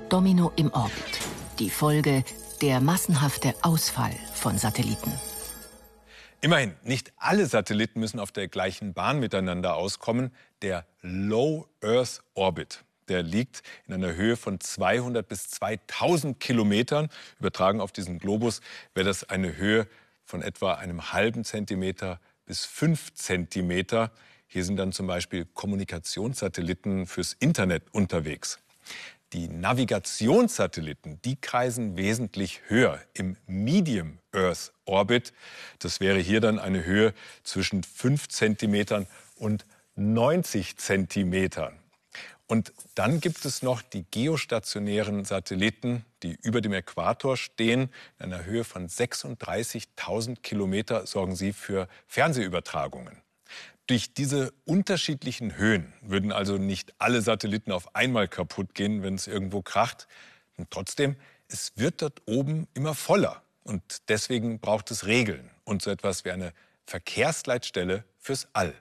Domino 0.10 0.51
im 0.55 0.74
Orbit. 0.74 1.19
Die 1.60 1.69
Folge 1.69 2.24
der 2.62 2.81
massenhafte 2.81 3.53
Ausfall 3.62 4.15
von 4.33 4.57
Satelliten. 4.57 5.13
Immerhin, 6.43 6.74
nicht 6.83 7.13
alle 7.17 7.45
Satelliten 7.45 8.00
müssen 8.00 8.19
auf 8.19 8.31
der 8.31 8.48
gleichen 8.48 8.93
Bahn 8.93 9.19
miteinander 9.19 9.75
auskommen. 9.75 10.31
Der 10.63 10.88
Low 11.03 11.67
Earth 11.83 12.24
Orbit, 12.33 12.83
der 13.10 13.21
liegt 13.21 13.62
in 13.86 13.93
einer 13.93 14.15
Höhe 14.15 14.36
von 14.36 14.60
200 14.60 15.27
bis 15.27 15.51
2000 15.51 16.39
Kilometern. 16.39 17.10
Übertragen 17.39 17.79
auf 17.79 17.91
diesen 17.91 18.17
Globus 18.17 18.62
wäre 18.95 19.05
das 19.05 19.29
eine 19.29 19.55
Höhe 19.55 19.88
von 20.25 20.41
etwa 20.41 20.74
einem 20.74 21.13
halben 21.13 21.43
Zentimeter 21.43 22.19
bis 22.48 22.65
fünf 22.65 23.13
Zentimeter. 23.13 24.12
Hier 24.48 24.65
sind 24.65 24.77
dann 24.77 24.93
zum 24.93 25.05
Beispiel 25.05 25.45
Kommunikationssatelliten 25.45 27.05
fürs 27.05 27.33
Internet 27.33 27.83
unterwegs. 27.91 28.57
Die 29.33 29.47
Navigationssatelliten, 29.47 31.21
die 31.21 31.38
kreisen 31.39 31.95
wesentlich 31.95 32.61
höher 32.67 33.00
im 33.13 33.38
Medium 33.47 34.19
Earth 34.33 34.73
Orbit. 34.85 35.31
Das 35.79 36.01
wäre 36.01 36.19
hier 36.19 36.41
dann 36.41 36.59
eine 36.59 36.83
Höhe 36.83 37.13
zwischen 37.43 37.83
5 37.83 38.27
Zentimetern 38.27 39.07
und 39.35 39.65
90 39.95 40.77
Zentimetern. 40.77 41.77
Und 42.45 42.73
dann 42.95 43.21
gibt 43.21 43.45
es 43.45 43.61
noch 43.61 43.81
die 43.81 44.03
geostationären 44.11 45.23
Satelliten, 45.23 46.03
die 46.21 46.38
über 46.41 46.59
dem 46.59 46.73
Äquator 46.73 47.38
stehen. 47.38 47.89
In 48.19 48.25
einer 48.33 48.43
Höhe 48.43 48.65
von 48.65 48.89
36.000 48.89 50.41
Kilometer 50.41 51.07
sorgen 51.07 51.38
sie 51.38 51.53
für 51.53 51.88
Fernsehübertragungen. 52.07 53.20
Durch 53.91 54.13
diese 54.13 54.53
unterschiedlichen 54.63 55.57
Höhen 55.57 55.91
würden 56.01 56.31
also 56.31 56.57
nicht 56.57 56.93
alle 56.98 57.21
Satelliten 57.21 57.74
auf 57.74 57.93
einmal 57.93 58.29
kaputt 58.29 58.74
gehen, 58.74 59.03
wenn 59.03 59.15
es 59.15 59.27
irgendwo 59.27 59.62
kracht. 59.62 60.07
Und 60.55 60.71
trotzdem, 60.71 61.17
es 61.50 61.74
wird 61.75 62.01
dort 62.01 62.21
oben 62.25 62.69
immer 62.74 62.95
voller. 62.95 63.41
Und 63.65 64.07
deswegen 64.07 64.62
braucht 64.62 64.91
es 64.91 65.07
Regeln 65.07 65.50
und 65.65 65.81
so 65.81 65.91
etwas 65.91 66.24
wie 66.24 66.31
eine 66.31 66.53
Verkehrsleitstelle 66.86 68.05
fürs 68.17 68.48
All. 68.53 68.74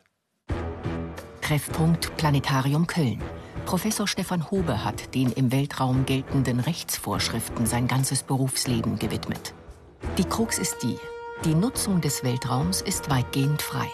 Treffpunkt 1.40 2.16
Planetarium 2.16 2.86
Köln. 2.86 3.20
Professor 3.66 4.06
Stefan 4.06 4.48
Hobe 4.52 4.84
hat 4.84 5.12
den 5.16 5.32
im 5.32 5.50
Weltraum 5.50 6.06
geltenden 6.06 6.60
Rechtsvorschriften 6.60 7.66
sein 7.66 7.88
ganzes 7.88 8.22
Berufsleben 8.22 9.00
gewidmet. 9.00 9.54
Die 10.18 10.24
Krux 10.24 10.56
ist 10.60 10.84
die, 10.84 10.96
die 11.44 11.56
Nutzung 11.56 12.00
des 12.00 12.22
Weltraums 12.22 12.80
ist 12.80 13.10
weitgehend 13.10 13.60
frei. 13.60 13.88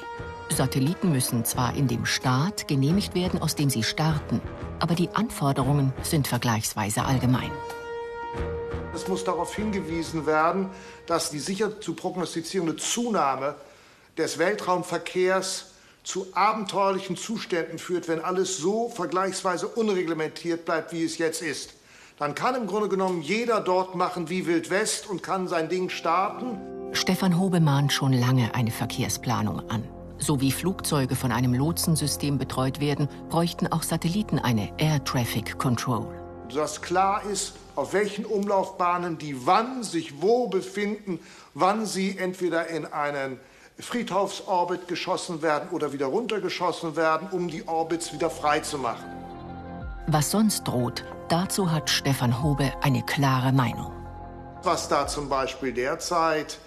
Satelliten 0.50 1.12
müssen 1.12 1.44
zwar 1.44 1.74
in 1.74 1.88
dem 1.88 2.06
Staat 2.06 2.68
genehmigt 2.68 3.14
werden, 3.14 3.42
aus 3.42 3.54
dem 3.54 3.70
sie 3.70 3.82
starten, 3.82 4.40
aber 4.78 4.94
die 4.94 5.10
Anforderungen 5.10 5.92
sind 6.02 6.28
vergleichsweise 6.28 7.04
allgemein. 7.04 7.50
Es 8.94 9.08
muss 9.08 9.24
darauf 9.24 9.54
hingewiesen 9.54 10.24
werden, 10.24 10.70
dass 11.06 11.30
die 11.30 11.38
sicher 11.38 11.80
zu 11.80 11.94
prognostizierende 11.94 12.76
Zunahme 12.76 13.54
des 14.16 14.38
Weltraumverkehrs 14.38 15.72
zu 16.02 16.28
abenteuerlichen 16.32 17.16
Zuständen 17.16 17.78
führt, 17.78 18.08
wenn 18.08 18.24
alles 18.24 18.56
so 18.56 18.88
vergleichsweise 18.88 19.66
unreglementiert 19.66 20.64
bleibt, 20.64 20.92
wie 20.92 21.04
es 21.04 21.18
jetzt 21.18 21.42
ist. 21.42 21.74
Dann 22.18 22.34
kann 22.34 22.54
im 22.54 22.66
Grunde 22.66 22.88
genommen 22.88 23.20
jeder 23.20 23.60
dort 23.60 23.94
machen 23.94 24.30
wie 24.30 24.46
Wild 24.46 24.70
West 24.70 25.10
und 25.10 25.22
kann 25.22 25.48
sein 25.48 25.68
Ding 25.68 25.90
starten. 25.90 26.58
Stefan 26.92 27.38
Hobe 27.38 27.60
mahnt 27.60 27.92
schon 27.92 28.14
lange 28.14 28.54
eine 28.54 28.70
Verkehrsplanung 28.70 29.68
an. 29.68 29.84
So 30.18 30.40
wie 30.40 30.50
Flugzeuge 30.50 31.14
von 31.14 31.32
einem 31.32 31.54
Lotsensystem 31.54 32.38
betreut 32.38 32.80
werden, 32.80 33.08
bräuchten 33.28 33.66
auch 33.66 33.82
Satelliten 33.82 34.38
eine 34.38 34.72
Air 34.78 35.04
Traffic 35.04 35.58
Control. 35.58 36.06
Dass 36.54 36.80
klar 36.80 37.22
ist, 37.24 37.54
auf 37.74 37.92
welchen 37.92 38.24
Umlaufbahnen 38.24 39.18
die 39.18 39.46
wann 39.46 39.82
sich 39.82 40.22
wo 40.22 40.48
befinden, 40.48 41.20
wann 41.54 41.84
sie 41.86 42.16
entweder 42.18 42.68
in 42.68 42.86
einen 42.86 43.38
Friedhofsorbit 43.78 44.88
geschossen 44.88 45.42
werden 45.42 45.68
oder 45.70 45.92
wieder 45.92 46.06
runtergeschossen 46.06 46.96
werden, 46.96 47.28
um 47.30 47.48
die 47.48 47.68
Orbits 47.68 48.12
wieder 48.12 48.30
frei 48.30 48.60
zu 48.60 48.78
machen. 48.78 49.04
Was 50.06 50.30
sonst 50.30 50.64
droht, 50.64 51.04
dazu 51.28 51.70
hat 51.70 51.90
Stefan 51.90 52.42
Hobe 52.42 52.72
eine 52.80 53.02
klare 53.02 53.52
Meinung. 53.52 53.92
Was 54.62 54.88
da 54.88 55.06
zum 55.06 55.28
Beispiel 55.28 55.72
derzeit 55.72 56.58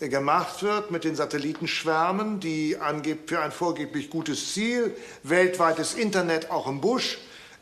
gemacht 0.00 0.62
wird 0.62 0.90
mit 0.90 1.04
den 1.04 1.16
Satellitenschwärmen, 1.16 2.38
die 2.40 2.76
für 3.26 3.40
ein 3.40 3.52
vorgeblich 3.52 4.10
gutes 4.10 4.52
Ziel, 4.52 4.96
weltweites 5.24 5.94
Internet 5.94 6.50
auch 6.50 6.68
im 6.68 6.80
Busch, 6.80 7.18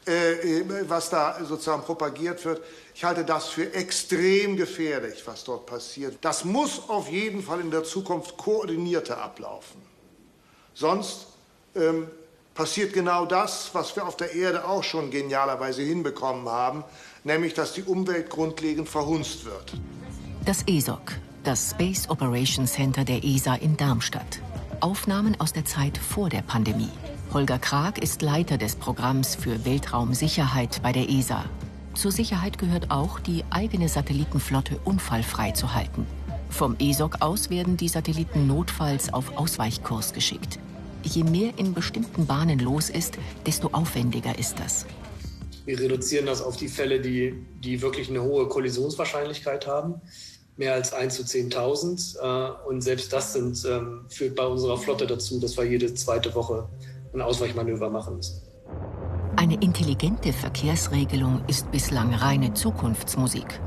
äh, 0.07 0.61
äh, 0.61 0.89
was 0.89 1.11
da 1.11 1.39
sozusagen 1.45 1.83
propagiert 1.83 2.45
wird. 2.45 2.63
Ich 2.95 3.05
halte 3.05 3.25
das 3.25 3.49
für 3.49 3.73
extrem 3.75 4.57
gefährlich, 4.57 5.23
was 5.25 5.45
dort 5.45 5.67
passiert. 5.67 6.19
Das 6.21 6.45
muss 6.45 6.89
auf 6.89 7.09
jeden 7.09 7.43
Fall 7.43 7.61
in 7.61 7.71
der 7.71 7.85
Zukunft 7.85 8.37
koordinierter 8.37 9.21
ablaufen. 9.21 9.81
Sonst 10.75 11.27
ähm, 11.75 12.09
passiert 12.55 12.93
genau 12.93 13.27
das, 13.27 13.71
was 13.73 13.97
wir 13.97 14.07
auf 14.07 14.17
der 14.17 14.35
Erde 14.35 14.67
auch 14.67 14.85
schon 14.85 15.11
genialerweise 15.11 15.83
hinbekommen 15.83 16.49
haben, 16.49 16.85
nämlich 17.25 17.55
dass 17.55 17.73
die 17.73 17.83
Umwelt 17.83 18.31
grundlegend 18.31 18.89
verhunzt 18.89 19.45
wird. 19.45 19.73
Das 20.45 20.63
ESOC, 20.69 21.13
das 21.47 21.71
Space 21.71 22.11
Operations 22.11 22.73
Center 22.73 23.05
der 23.05 23.23
ESA 23.23 23.55
in 23.55 23.77
Darmstadt. 23.77 24.41
Aufnahmen 24.81 25.41
aus 25.41 25.53
der 25.53 25.65
Zeit 25.65 25.97
vor 25.97 26.29
der 26.29 26.43
Pandemie. 26.43 26.91
Holger 27.33 27.61
Krag 27.61 28.03
ist 28.03 28.21
Leiter 28.21 28.59
des 28.59 28.75
Programms 28.75 29.37
für 29.37 29.65
Weltraumsicherheit 29.65 30.83
bei 30.83 30.91
der 30.91 31.09
ESA. 31.09 31.45
Zur 31.95 32.11
Sicherheit 32.11 32.59
gehört 32.59 32.91
auch, 32.91 33.21
die 33.21 33.45
eigene 33.51 33.89
Satellitenflotte 33.89 34.81
unfallfrei 34.85 35.53
zu 35.53 35.73
halten. 35.73 36.05
Vom 36.51 36.75
ESOC 36.81 37.23
aus 37.23 37.49
werden 37.49 37.77
die 37.77 37.89
Satelliten 37.89 38.49
notfalls 38.49 39.15
auf 39.15 39.37
Ausweichkurs 39.37 40.13
geschickt. 40.15 40.59
Je 41.05 41.23
mehr 41.23 41.53
in 41.59 41.75
bestimmten 41.75 42.27
Bahnen 42.27 42.59
los 42.59 42.91
ist, 42.91 43.19
desto 43.47 43.69
aufwendiger 43.69 44.37
ist 44.37 44.59
das. 44.59 44.85
Wir 45.65 45.79
reduzieren 45.79 46.27
das 46.27 46.43
auf 46.43 46.57
die 46.57 46.69
Fälle, 46.69 47.01
die, 47.01 47.35
die 47.61 47.83
wirklich 47.83 48.11
eine 48.11 48.23
hohe 48.23 48.49
Kollisionswahrscheinlichkeit 48.49 49.69
haben 49.69 50.01
mehr 50.57 50.75
als 50.75 50.93
1 50.93 51.15
zu 51.15 51.23
10.000. 51.23 52.19
Äh, 52.19 52.69
und 52.69 52.81
selbst 52.83 53.13
das 53.13 53.33
sind, 53.33 53.65
ähm, 53.65 54.07
führt 54.09 54.37
bei 54.37 54.47
unserer 54.47 54.79
Flotte 54.79 55.07
dazu, 55.07 55.41
dass 55.41 55.57
wir 55.57 55.65
jede 55.65 55.95
zweite 55.95 56.35
Woche 56.35 56.69
ein 57.13 57.21
Ausweichmanöver 57.21 57.91
machen 57.91 58.17
müssen. 58.17 58.43
Eine 59.37 59.55
intelligente 59.63 60.33
Verkehrsregelung 60.33 61.43
ist 61.47 61.71
bislang 61.71 62.15
reine 62.15 62.55
Zukunftsmusik. 62.55 63.61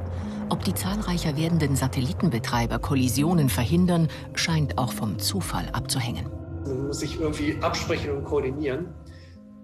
Ob 0.49 0.63
die 0.63 0.73
zahlreicher 0.73 1.37
werdenden 1.37 1.75
Satellitenbetreiber 1.75 2.79
Kollisionen 2.79 3.49
verhindern, 3.49 4.07
scheint 4.33 4.79
auch 4.79 4.91
vom 4.91 5.19
Zufall 5.19 5.69
abzuhängen. 5.73 6.25
Man 6.65 6.87
muss 6.87 6.99
sich 6.99 7.19
irgendwie 7.19 7.55
absprechen 7.61 8.11
und 8.11 8.23
koordinieren. 8.23 8.87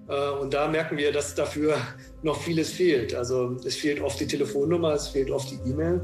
Äh, 0.08 0.30
und 0.40 0.54
da 0.54 0.68
merken 0.68 0.98
wir, 0.98 1.12
dass 1.12 1.36
dafür 1.36 1.78
noch 2.24 2.42
vieles 2.42 2.72
fehlt. 2.72 3.14
Also 3.16 3.58
es 3.66 3.76
fehlt 3.76 4.02
oft 4.02 4.20
die 4.20 4.28
Telefonnummer, 4.28 4.94
es 4.94 5.08
fehlt 5.08 5.32
oft 5.32 5.52
die 5.52 5.70
E-Mail. 5.70 6.02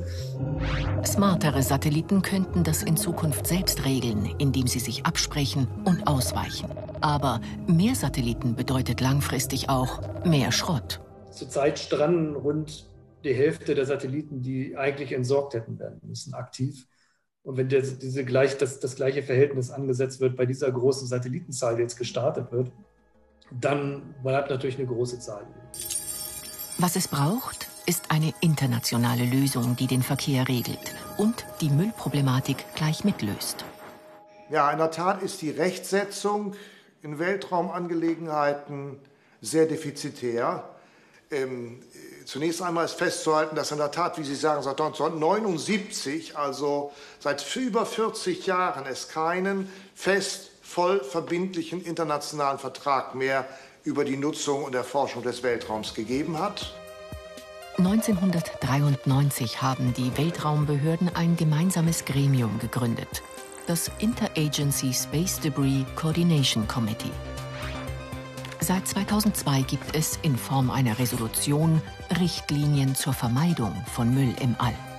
Smartere 1.06 1.62
Satelliten 1.62 2.22
könnten 2.22 2.64
das 2.64 2.84
in 2.84 2.98
Zukunft 2.98 3.48
selbst 3.48 3.86
regeln, 3.86 4.36
indem 4.38 4.68
sie 4.68 4.80
sich 4.80 5.06
absprechen 5.06 5.68
und 5.86 6.08
ausweichen. 6.08 6.70
Aber 7.02 7.42
mehr 7.68 7.96
Satelliten 7.96 8.56
bedeutet 8.56 9.02
langfristig 9.02 9.70
auch 9.70 10.02
mehr 10.26 10.52
Schrott. 10.52 11.02
Zurzeit 11.32 11.80
stranden 11.80 12.36
rund 12.36 12.88
die 13.24 13.34
Hälfte 13.34 13.76
der 13.76 13.86
Satelliten, 13.86 14.42
die 14.42 14.76
eigentlich 14.76 15.12
entsorgt 15.12 15.54
hätten 15.54 15.80
werden 15.80 16.02
müssen, 16.04 16.34
aktiv. 16.34 16.88
Und 17.44 17.58
wenn 17.58 17.70
der, 17.70 17.82
diese 17.82 18.24
gleich, 18.24 18.58
das, 18.58 18.80
das 18.80 18.96
gleiche 18.96 19.24
Verhältnis 19.24 19.72
angesetzt 19.72 20.20
wird 20.22 20.36
bei 20.36 20.46
dieser 20.46 20.72
großen 20.72 21.08
Satellitenzahl, 21.08 21.76
die 21.76 21.82
jetzt 21.82 21.98
gestartet 21.98 22.52
wird, 22.52 22.72
dann 23.52 24.16
bleibt 24.24 24.50
natürlich 24.50 24.78
eine 24.78 24.88
große 24.88 25.20
Zahl. 25.20 25.46
Was 26.78 26.96
es 26.96 27.08
braucht, 27.08 27.68
ist 27.86 28.10
eine 28.10 28.34
internationale 28.40 29.26
Lösung, 29.26 29.76
die 29.76 29.88
den 29.88 30.04
Verkehr 30.04 30.48
regelt 30.48 30.96
und 31.18 31.46
die 31.60 31.70
Müllproblematik 31.70 32.58
gleich 32.76 33.04
mitlöst. 33.04 33.66
Ja, 34.50 34.72
in 34.72 34.78
der 34.78 34.92
Tat 34.92 35.22
ist 35.22 35.42
die 35.42 35.50
Rechtsetzung 35.50 36.56
in 37.02 37.20
Weltraumangelegenheiten 37.20 39.00
sehr 39.42 39.66
defizitär. 39.66 40.70
Ähm, 41.32 41.82
zunächst 42.26 42.62
einmal 42.62 42.86
ist 42.86 42.96
festzuhalten, 42.96 43.56
dass 43.56 43.72
in 43.72 43.78
der 43.78 43.92
Tat, 43.92 44.18
wie 44.18 44.24
Sie 44.24 44.36
sagen, 44.36 44.62
seit 44.62 44.80
1979, 44.80 46.38
also 46.38 46.92
seit 47.20 47.56
über 47.56 47.86
40 47.86 48.46
Jahren, 48.46 48.86
es 48.86 49.08
keinen 49.08 49.70
fest 49.96 50.51
voll 50.72 51.04
verbindlichen 51.04 51.84
internationalen 51.84 52.58
Vertrag 52.58 53.14
mehr 53.14 53.46
über 53.84 54.06
die 54.06 54.16
Nutzung 54.16 54.64
und 54.64 54.74
Erforschung 54.74 55.22
des 55.22 55.44
Weltraums 55.44 55.94
gegeben 55.94 56.40
hat. 56.40 56.74
1993 57.78 59.62
haben 59.62 59.94
die 59.94 60.16
Weltraumbehörden 60.18 61.14
ein 61.14 61.36
gemeinsames 61.36 62.06
Gremium 62.06 62.58
gegründet, 62.60 63.22
das 63.68 63.92
Interagency 64.00 64.94
Space 64.94 65.40
Debris 65.40 65.84
Coordination 65.96 66.68
Committee. 66.68 67.12
Seit 68.60 68.88
2002 68.88 69.64
gibt 69.64 69.96
es 69.96 70.20
in 70.22 70.38
Form 70.38 70.70
einer 70.70 71.00
Resolution 71.00 71.82
Richtlinien 72.20 72.96
zur 72.96 73.14
Vermeidung 73.14 73.74
von 73.94 74.14
Müll 74.14 74.36
im 74.40 74.56
All. 74.60 74.91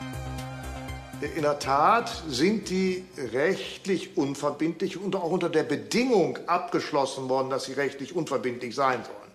In 1.22 1.42
der 1.42 1.60
Tat 1.60 2.24
sind 2.28 2.68
die 2.68 3.04
rechtlich 3.32 4.16
unverbindlich 4.16 4.98
und 5.00 5.14
auch 5.14 5.30
unter 5.30 5.48
der 5.48 5.62
Bedingung 5.62 6.36
abgeschlossen 6.48 7.28
worden, 7.28 7.48
dass 7.48 7.64
sie 7.64 7.74
rechtlich 7.74 8.16
unverbindlich 8.16 8.74
sein 8.74 9.04
sollen. 9.04 9.32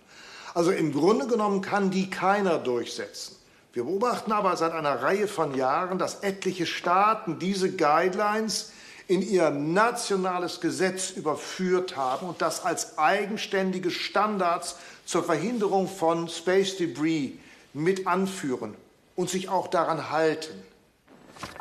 Also 0.54 0.72
im 0.72 0.92
Grunde 0.92 1.28
genommen 1.28 1.62
kann 1.62 1.90
die 1.90 2.10
keiner 2.10 2.58
durchsetzen. 2.58 3.38
Wir 3.72 3.86
beobachten 3.86 4.34
aber 4.34 4.58
seit 4.58 4.74
einer 4.74 5.02
Reihe 5.02 5.30
von 5.30 5.56
Jahren, 5.56 5.98
dass 5.98 6.24
etliche 6.24 6.66
Staaten 6.66 7.40
diese 7.40 7.72
Guidelines 7.72 8.74
in 9.08 9.22
ihr 9.22 9.50
nationales 9.50 10.60
Gesetz 10.60 11.12
überführt 11.12 11.96
haben 11.96 12.28
und 12.28 12.42
das 12.42 12.66
als 12.66 12.98
eigenständige 12.98 13.92
Standards 13.92 14.76
zur 15.06 15.24
Verhinderung 15.24 15.88
von 15.88 16.28
Space 16.28 16.76
Debris 16.76 17.32
mit 17.74 18.08
anführen 18.08 18.74
und 19.16 19.30
sich 19.30 19.48
auch 19.48 19.70
daran 19.70 20.10
halten. 20.10 20.66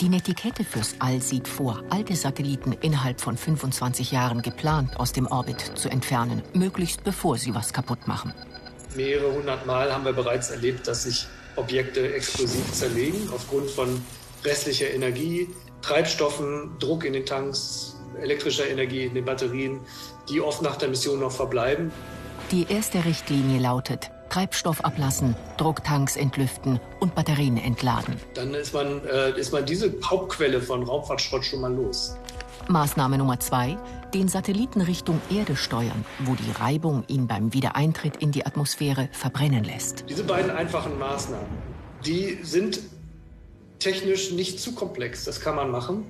Die 0.01 0.09
Netiquette 0.09 0.65
fürs 0.65 0.95
All 0.99 1.21
sieht 1.21 1.49
vor, 1.49 1.83
alte 1.91 2.15
Satelliten 2.15 2.73
innerhalb 2.73 3.21
von 3.21 3.37
25 3.37 4.13
Jahren 4.13 4.43
geplant 4.43 4.99
aus 4.99 5.13
dem 5.13 5.27
Orbit 5.27 5.73
zu 5.75 5.89
entfernen, 5.89 6.43
möglichst 6.53 7.03
bevor 7.05 7.39
sie 7.39 7.55
was 7.55 7.73
kaputt 7.73 8.07
machen. 8.07 8.35
Mehrere 8.95 9.33
hundert 9.33 9.67
Mal 9.67 9.93
haben 9.93 10.05
wir 10.05 10.13
bereits 10.13 10.51
erlebt, 10.51 10.87
dass 10.87 11.05
sich 11.05 11.27
Objekte 11.57 12.15
explosiv 12.15 12.73
zerlegen 12.73 13.29
aufgrund 13.35 13.71
von 13.71 14.03
restlicher 14.45 14.91
Energie, 14.91 15.49
Treibstoffen, 15.83 16.79
Druck 16.79 17.05
in 17.05 17.13
den 17.15 17.27
Tanks, 17.27 17.97
elektrischer 18.21 18.69
Energie 18.69 19.05
in 19.05 19.15
den 19.15 19.25
Batterien, 19.25 19.81
die 20.29 20.41
oft 20.41 20.63
nach 20.63 20.77
der 20.77 20.89
Mission 20.89 21.21
noch 21.21 21.33
verbleiben. 21.33 21.91
Die 22.51 22.67
erste 22.69 23.05
Richtlinie 23.05 23.61
lautet, 23.61 24.11
Treibstoff 24.29 24.85
ablassen, 24.85 25.35
Drucktanks 25.57 26.17
entlüften 26.17 26.81
und 27.01 27.15
Batterien 27.15 27.57
entladen. 27.57 28.17
Dann 28.35 28.55
ist 28.55 28.75
man, 28.75 29.05
äh, 29.07 29.39
ist 29.39 29.53
man 29.53 29.65
diese 29.65 29.93
Hauptquelle 30.05 30.61
von 30.61 30.83
Raumfahrtschrott 30.83 31.45
schon 31.45 31.61
mal 31.61 31.73
los. 31.73 32.17
Maßnahme 32.69 33.19
Nummer 33.19 33.39
zwei, 33.39 33.77
den 34.13 34.29
Satelliten 34.29 34.81
Richtung 34.81 35.21
Erde 35.31 35.57
steuern, 35.57 36.05
wo 36.25 36.35
die 36.35 36.51
Reibung 36.61 37.05
ihn 37.07 37.27
beim 37.27 37.53
Wiedereintritt 37.53 38.17
in 38.17 38.33
die 38.33 38.45
Atmosphäre 38.45 39.09
verbrennen 39.13 39.65
lässt. 39.65 40.05
Diese 40.09 40.25
beiden 40.25 40.51
einfachen 40.51 40.99
Maßnahmen, 40.99 41.47
die 42.05 42.39
sind 42.43 42.81
technisch 43.79 44.33
nicht 44.33 44.59
zu 44.59 44.73
komplex. 44.75 45.25
Das 45.25 45.41
kann 45.41 45.57
man 45.57 45.71
machen. 45.71 46.05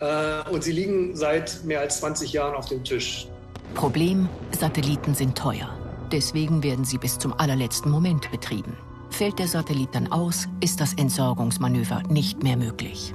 Äh, 0.00 0.48
und 0.50 0.62
sie 0.62 0.72
liegen 0.72 1.16
seit 1.16 1.64
mehr 1.64 1.80
als 1.80 1.98
20 2.00 2.32
Jahren 2.32 2.54
auf 2.54 2.68
dem 2.68 2.84
Tisch. 2.84 3.26
Problem, 3.74 4.28
Satelliten 4.52 5.14
sind 5.14 5.36
teuer. 5.36 5.76
Deswegen 6.14 6.62
werden 6.62 6.84
sie 6.84 6.98
bis 6.98 7.18
zum 7.18 7.32
allerletzten 7.32 7.90
Moment 7.90 8.30
betrieben. 8.30 8.76
Fällt 9.10 9.40
der 9.40 9.48
Satellit 9.48 9.96
dann 9.96 10.12
aus, 10.12 10.46
ist 10.60 10.80
das 10.80 10.94
Entsorgungsmanöver 10.94 12.04
nicht 12.04 12.40
mehr 12.40 12.56
möglich. 12.56 13.12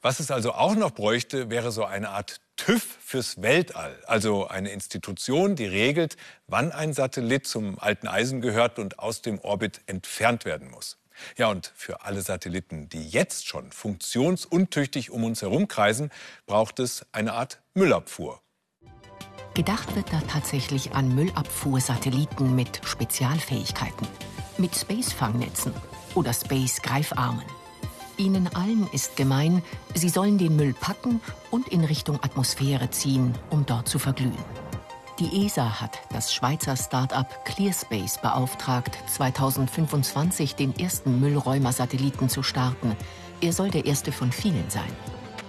Was 0.00 0.18
es 0.18 0.30
also 0.30 0.52
auch 0.52 0.74
noch 0.74 0.92
bräuchte, 0.92 1.50
wäre 1.50 1.72
so 1.72 1.84
eine 1.84 2.08
Art 2.08 2.40
TÜV 2.56 2.96
fürs 3.02 3.42
Weltall, 3.42 4.02
also 4.06 4.48
eine 4.48 4.70
Institution, 4.70 5.56
die 5.56 5.66
regelt, 5.66 6.16
wann 6.46 6.72
ein 6.72 6.94
Satellit 6.94 7.46
zum 7.46 7.78
alten 7.78 8.08
Eisen 8.08 8.40
gehört 8.40 8.78
und 8.78 8.98
aus 8.98 9.20
dem 9.20 9.38
Orbit 9.40 9.82
entfernt 9.84 10.46
werden 10.46 10.70
muss. 10.70 10.96
Ja, 11.36 11.50
und 11.50 11.70
für 11.76 12.00
alle 12.00 12.22
Satelliten, 12.22 12.88
die 12.88 13.06
jetzt 13.06 13.46
schon 13.46 13.72
funktionsuntüchtig 13.72 15.10
um 15.10 15.24
uns 15.24 15.42
herumkreisen, 15.42 16.10
braucht 16.46 16.78
es 16.78 17.04
eine 17.12 17.34
Art 17.34 17.60
Müllabfuhr. 17.74 18.40
Gedacht 19.54 19.94
wird 19.94 20.12
da 20.12 20.20
tatsächlich 20.26 20.94
an 20.94 21.14
Müllabfuhrsatelliten 21.14 22.56
mit 22.56 22.80
Spezialfähigkeiten, 22.84 24.08
mit 24.58 24.74
Space-Fangnetzen 24.74 25.72
oder 26.16 26.32
Space-Greifarmen. 26.32 27.44
Ihnen 28.16 28.48
allen 28.54 28.88
ist 28.92 29.16
gemein, 29.16 29.62
sie 29.94 30.08
sollen 30.08 30.38
den 30.38 30.56
Müll 30.56 30.74
packen 30.74 31.20
und 31.52 31.68
in 31.68 31.84
Richtung 31.84 32.16
Atmosphäre 32.22 32.90
ziehen, 32.90 33.32
um 33.50 33.64
dort 33.64 33.88
zu 33.88 34.00
verglühen. 34.00 34.44
Die 35.20 35.46
ESA 35.46 35.80
hat 35.80 36.00
das 36.12 36.34
Schweizer 36.34 36.76
Start-up 36.76 37.44
ClearSpace 37.44 38.20
beauftragt, 38.20 38.98
2025 39.06 40.56
den 40.56 40.76
ersten 40.76 41.20
Müllräumer-Satelliten 41.20 42.28
zu 42.28 42.42
starten. 42.42 42.96
Er 43.40 43.52
soll 43.52 43.70
der 43.70 43.86
erste 43.86 44.10
von 44.10 44.32
vielen 44.32 44.68
sein. 44.68 44.90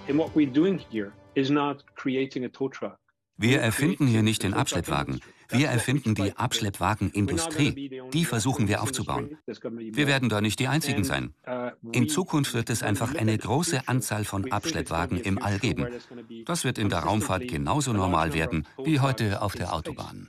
And 0.07 0.19
what 0.19 0.29
we're 0.35 0.51
doing 0.51 0.79
here 0.91 1.11
is 1.33 1.49
not 1.49 1.83
creating 1.95 2.45
a 2.45 2.49
tow 2.49 2.69
truck. 2.69 2.99
Wir 3.37 3.59
erfinden 3.61 4.07
hier 4.07 4.23
nicht 4.23 4.43
den 4.43 4.53
Abschleppwagen. 4.53 5.19
Wir 5.49 5.67
erfinden 5.67 6.15
die 6.15 6.35
Abschleppwagenindustrie. 6.35 8.01
Die 8.13 8.25
versuchen 8.25 8.67
wir 8.67 8.81
aufzubauen. 8.81 9.37
Wir 9.45 10.07
werden 10.07 10.29
da 10.29 10.41
nicht 10.41 10.59
die 10.59 10.67
Einzigen 10.67 11.03
sein. 11.03 11.33
In 11.91 12.09
Zukunft 12.09 12.53
wird 12.53 12.69
es 12.69 12.81
einfach 12.81 13.13
eine 13.13 13.37
große 13.37 13.87
Anzahl 13.87 14.23
von 14.23 14.51
Abschleppwagen 14.51 15.19
im 15.19 15.41
All 15.41 15.59
geben. 15.59 15.87
Das 16.45 16.63
wird 16.63 16.77
in 16.77 16.89
der 16.89 16.99
Raumfahrt 16.99 17.47
genauso 17.47 17.93
normal 17.93 18.33
werden 18.33 18.67
wie 18.83 18.99
heute 18.99 19.41
auf 19.41 19.53
der 19.53 19.73
Autobahn. 19.73 20.27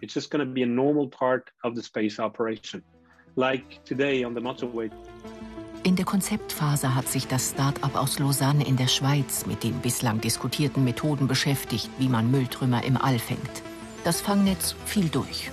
Like 3.38 3.84
today 3.84 4.24
on 4.24 4.34
the 4.34 4.40
motorway. 4.40 4.90
In 5.86 5.94
der 5.94 6.04
Konzeptphase 6.04 6.96
hat 6.96 7.06
sich 7.06 7.28
das 7.28 7.50
Start-up 7.50 7.94
aus 7.94 8.18
Lausanne 8.18 8.66
in 8.66 8.76
der 8.76 8.88
Schweiz 8.88 9.46
mit 9.46 9.62
den 9.62 9.78
bislang 9.78 10.20
diskutierten 10.20 10.82
Methoden 10.82 11.28
beschäftigt, 11.28 11.88
wie 11.98 12.08
man 12.08 12.28
Mülltrümmer 12.28 12.82
im 12.82 12.96
All 12.96 13.20
fängt. 13.20 13.62
Das 14.02 14.20
Fangnetz 14.20 14.74
fiel 14.84 15.08
durch. 15.08 15.48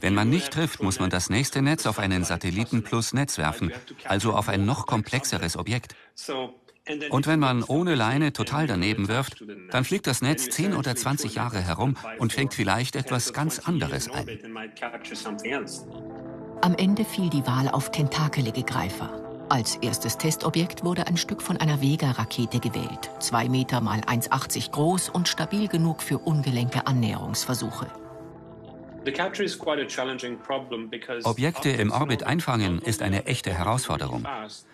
Wenn 0.00 0.14
man 0.14 0.28
nicht 0.28 0.52
trifft, 0.52 0.82
muss 0.82 0.98
man 0.98 1.10
das 1.10 1.30
nächste 1.30 1.62
Netz 1.62 1.86
auf 1.86 2.00
einen 2.00 2.24
Satelliten 2.24 2.82
plus 2.82 3.12
Netz 3.12 3.38
werfen, 3.38 3.70
also 4.04 4.32
auf 4.32 4.48
ein 4.48 4.64
noch 4.64 4.86
komplexeres 4.86 5.56
Objekt. 5.56 5.94
Und 7.10 7.28
wenn 7.28 7.38
man 7.38 7.62
ohne 7.62 7.94
Leine 7.94 8.32
total 8.32 8.66
daneben 8.66 9.06
wirft, 9.06 9.44
dann 9.70 9.84
fliegt 9.84 10.08
das 10.08 10.22
Netz 10.22 10.50
10 10.50 10.74
oder 10.74 10.96
20 10.96 11.36
Jahre 11.36 11.60
herum 11.60 11.96
und 12.18 12.32
fängt 12.32 12.52
vielleicht 12.52 12.96
etwas 12.96 13.32
ganz 13.32 13.60
anderes 13.60 14.10
ein. 14.10 14.26
Am 16.64 16.76
Ende 16.76 17.04
fiel 17.04 17.28
die 17.28 17.44
Wahl 17.44 17.68
auf 17.68 17.90
tentakelige 17.90 18.62
Greifer. 18.62 19.10
Als 19.48 19.74
erstes 19.76 20.16
Testobjekt 20.16 20.84
wurde 20.84 21.08
ein 21.08 21.16
Stück 21.16 21.42
von 21.42 21.56
einer 21.56 21.82
Vega-Rakete 21.82 22.60
gewählt. 22.60 23.10
Zwei 23.18 23.48
Meter 23.48 23.80
mal 23.80 23.98
1,80 24.02 24.70
groß 24.70 25.08
und 25.08 25.26
stabil 25.26 25.66
genug 25.66 26.04
für 26.04 26.18
ungelenke 26.18 26.86
Annäherungsversuche. 26.86 27.88
Objekte 31.24 31.70
im 31.70 31.90
Orbit 31.90 32.22
einfangen 32.22 32.78
ist 32.80 33.02
eine 33.02 33.26
echte 33.26 33.52
Herausforderung. 33.52 34.24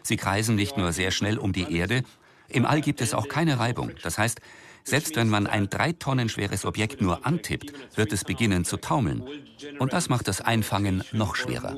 Sie 0.03 0.19
kreisen 0.19 0.57
nicht 0.57 0.77
nur 0.77 0.93
sehr 0.93 1.11
schnell 1.11 1.39
um 1.39 1.55
die 1.55 1.75
Erde, 1.75 2.03
im 2.51 2.67
All 2.67 2.83
gibt 2.83 3.01
es 3.01 3.15
auch 3.15 3.29
keine 3.29 3.59
Reibung. 3.59 3.93
Das 4.03 4.19
heißt, 4.19 4.41
selbst 4.85 5.17
wenn 5.17 5.29
man 5.29 5.47
ein 5.47 5.69
drei 5.69 5.93
Tonnen 5.93 6.29
schweres 6.29 6.65
Objekt 6.65 7.01
nur 7.01 7.27
antippt, 7.27 7.73
wird 7.97 8.13
es 8.13 8.25
beginnen 8.25 8.65
zu 8.65 8.77
taumeln. 8.77 9.23
Und 9.79 9.93
das 9.93 10.09
macht 10.09 10.29
das 10.29 10.41
Einfangen 10.41 11.05
noch 11.13 11.37
schwerer. 11.37 11.77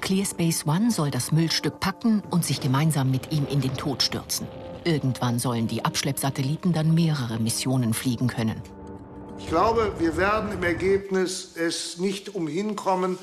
ClearSpace 0.00 0.66
One 0.66 0.90
soll 0.90 1.10
das 1.10 1.32
Müllstück 1.32 1.80
packen 1.80 2.22
und 2.30 2.44
sich 2.44 2.60
gemeinsam 2.60 3.10
mit 3.10 3.32
ihm 3.32 3.46
in 3.50 3.60
den 3.60 3.76
Tod 3.76 4.02
stürzen. 4.02 4.46
Irgendwann 4.84 5.38
sollen 5.38 5.66
die 5.66 5.84
Abschleppsatelliten 5.84 6.72
dann 6.72 6.94
mehrere 6.94 7.40
Missionen 7.40 7.92
fliegen 7.92 8.28
können. 8.28 8.62
Ich 9.38 9.48
glaube, 9.48 9.92
wir 9.98 10.16
werden 10.16 10.52
im 10.52 10.62
Ergebnis 10.62 11.56
es 11.56 11.98
nicht 11.98 12.34
umhin 12.34 12.76
kommen, 12.76 13.18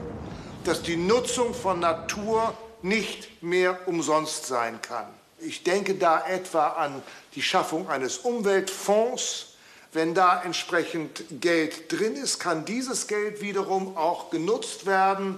dass 0.62 0.82
die 0.82 0.96
Nutzung 0.96 1.52
von 1.52 1.80
Natur 1.80 2.54
nicht 2.82 3.42
mehr 3.42 3.88
umsonst 3.88 4.46
sein 4.46 4.80
kann. 4.80 5.06
Ich 5.40 5.64
denke 5.64 5.94
da 5.94 6.24
etwa 6.28 6.68
an 6.68 7.02
die 7.34 7.42
Schaffung 7.42 7.88
eines 7.88 8.18
Umweltfonds. 8.18 9.56
Wenn 9.92 10.14
da 10.14 10.42
entsprechend 10.44 11.24
Geld 11.40 11.90
drin 11.90 12.14
ist, 12.14 12.38
kann 12.38 12.64
dieses 12.64 13.08
Geld 13.08 13.42
wiederum 13.42 13.96
auch 13.96 14.30
genutzt 14.30 14.86
werden, 14.86 15.36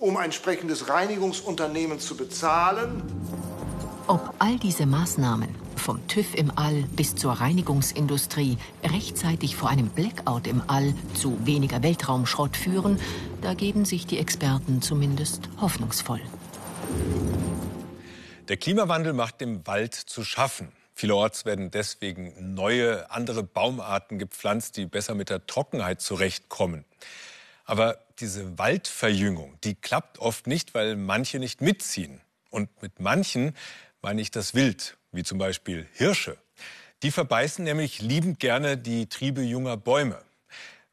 um 0.00 0.16
ein 0.16 0.26
entsprechendes 0.26 0.88
Reinigungsunternehmen 0.88 2.00
zu 2.00 2.16
bezahlen. 2.16 3.02
Ob 4.08 4.34
all 4.40 4.56
diese 4.58 4.84
Maßnahmen, 4.84 5.54
vom 5.78 6.06
TÜV 6.08 6.34
im 6.34 6.52
All 6.56 6.82
bis 6.94 7.16
zur 7.16 7.32
Reinigungsindustrie, 7.32 8.58
rechtzeitig 8.84 9.56
vor 9.56 9.68
einem 9.70 9.88
Blackout 9.88 10.46
im 10.46 10.62
All 10.66 10.94
zu 11.14 11.46
weniger 11.46 11.82
Weltraumschrott 11.82 12.56
führen, 12.56 12.98
da 13.42 13.54
geben 13.54 13.84
sich 13.84 14.06
die 14.06 14.18
Experten 14.18 14.82
zumindest 14.82 15.48
hoffnungsvoll. 15.60 16.20
Der 18.48 18.56
Klimawandel 18.56 19.12
macht 19.12 19.40
dem 19.40 19.66
Wald 19.66 19.94
zu 19.94 20.24
schaffen. 20.24 20.72
Vielerorts 20.94 21.44
werden 21.44 21.70
deswegen 21.70 22.54
neue, 22.54 23.10
andere 23.10 23.44
Baumarten 23.44 24.18
gepflanzt, 24.18 24.76
die 24.76 24.86
besser 24.86 25.14
mit 25.14 25.30
der 25.30 25.46
Trockenheit 25.46 26.00
zurechtkommen. 26.00 26.84
Aber 27.64 27.98
diese 28.18 28.58
Waldverjüngung, 28.58 29.58
die 29.62 29.76
klappt 29.76 30.18
oft 30.18 30.46
nicht, 30.48 30.74
weil 30.74 30.96
manche 30.96 31.38
nicht 31.38 31.60
mitziehen. 31.60 32.20
Und 32.50 32.82
mit 32.82 32.98
manchen 32.98 33.54
meine 34.02 34.20
ich 34.20 34.30
das 34.30 34.54
Wild, 34.54 34.97
wie 35.12 35.24
zum 35.24 35.38
Beispiel 35.38 35.86
Hirsche. 35.92 36.36
Die 37.02 37.10
verbeißen 37.10 37.64
nämlich 37.64 38.02
liebend 38.02 38.40
gerne 38.40 38.76
die 38.76 39.08
Triebe 39.08 39.42
junger 39.42 39.76
Bäume. 39.76 40.20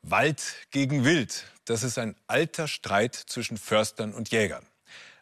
Wald 0.04 0.44
gegen 0.70 1.04
Wild, 1.04 1.46
das 1.66 1.82
ist 1.82 1.98
ein 1.98 2.16
alter 2.28 2.68
Streit 2.68 3.16
zwischen 3.16 3.58
Förstern 3.58 4.14
und 4.14 4.30
Jägern. 4.30 4.64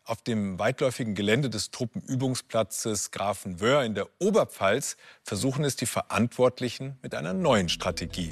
Auf 0.06 0.22
dem 0.22 0.60
weitläufigen 0.60 1.16
Gelände 1.16 1.50
des 1.50 1.72
Truppenübungsplatzes 1.72 3.12
Grafenwöhr 3.12 3.84
in 3.84 3.96
der 3.96 4.10
Oberpfalz 4.20 4.98
versuchen 5.24 5.64
es 5.64 5.78
die 5.78 5.86
Verantwortlichen 5.86 6.98
mit 7.02 7.16
einer 7.16 7.34
neuen 7.34 7.70
Strategie. 7.70 8.30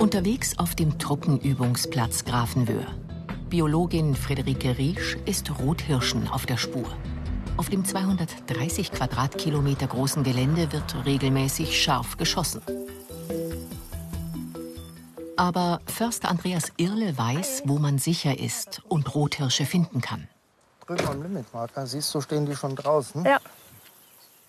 Unterwegs 0.00 0.58
auf 0.58 0.74
dem 0.74 0.98
Truppenübungsplatz 0.98 2.24
Grafenwöhr. 2.24 2.86
Biologin 3.48 4.16
Friederike 4.16 4.76
Riesch 4.76 5.16
ist 5.26 5.56
Rothirschen 5.60 6.26
auf 6.26 6.46
der 6.46 6.56
Spur. 6.56 6.96
Auf 7.56 7.68
dem 7.68 7.84
230 7.84 8.92
Quadratkilometer 8.92 9.86
großen 9.86 10.24
Gelände 10.24 10.72
wird 10.72 11.04
regelmäßig 11.04 11.80
scharf 11.80 12.16
geschossen. 12.16 12.62
Aber 15.36 15.80
Förster 15.86 16.30
Andreas 16.30 16.72
Irle 16.76 17.16
weiß, 17.16 17.62
wo 17.66 17.78
man 17.78 17.98
sicher 17.98 18.38
ist 18.38 18.82
und 18.88 19.14
Rothirsche 19.14 19.66
finden 19.66 20.00
kann. 20.00 20.28
Drüben 20.86 21.06
am 21.06 21.22
Limitmarker, 21.22 21.86
siehst 21.86 22.14
du, 22.14 22.20
stehen 22.20 22.46
die 22.46 22.56
schon 22.56 22.74
draußen? 22.74 23.24
Ja. 23.24 23.38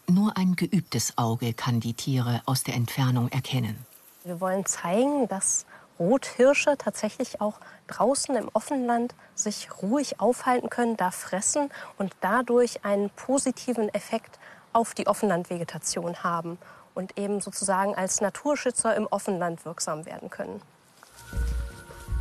Nur 0.07 0.35
ein 0.37 0.55
geübtes 0.55 1.17
Auge 1.17 1.53
kann 1.53 1.79
die 1.79 1.93
Tiere 1.93 2.41
aus 2.45 2.63
der 2.63 2.75
Entfernung 2.75 3.29
erkennen. 3.29 3.77
Wir 4.23 4.39
wollen 4.39 4.65
zeigen, 4.65 5.27
dass 5.27 5.65
Rothirsche 6.03 6.77
tatsächlich 6.77 7.39
auch 7.39 7.59
draußen 7.87 8.35
im 8.35 8.49
Offenland 8.53 9.15
sich 9.35 9.69
ruhig 9.81 10.19
aufhalten 10.19 10.69
können, 10.69 10.97
da 10.97 11.11
fressen 11.11 11.69
und 11.97 12.13
dadurch 12.19 12.83
einen 12.83 13.09
positiven 13.09 13.87
Effekt 13.93 14.37
auf 14.73 14.93
die 14.93 15.07
Offenlandvegetation 15.07 16.23
haben 16.23 16.57
und 16.93 17.17
eben 17.17 17.39
sozusagen 17.39 17.95
als 17.95 18.19
Naturschützer 18.19 18.95
im 18.95 19.07
Offenland 19.07 19.63
wirksam 19.65 20.05
werden 20.05 20.29
können. 20.29 20.61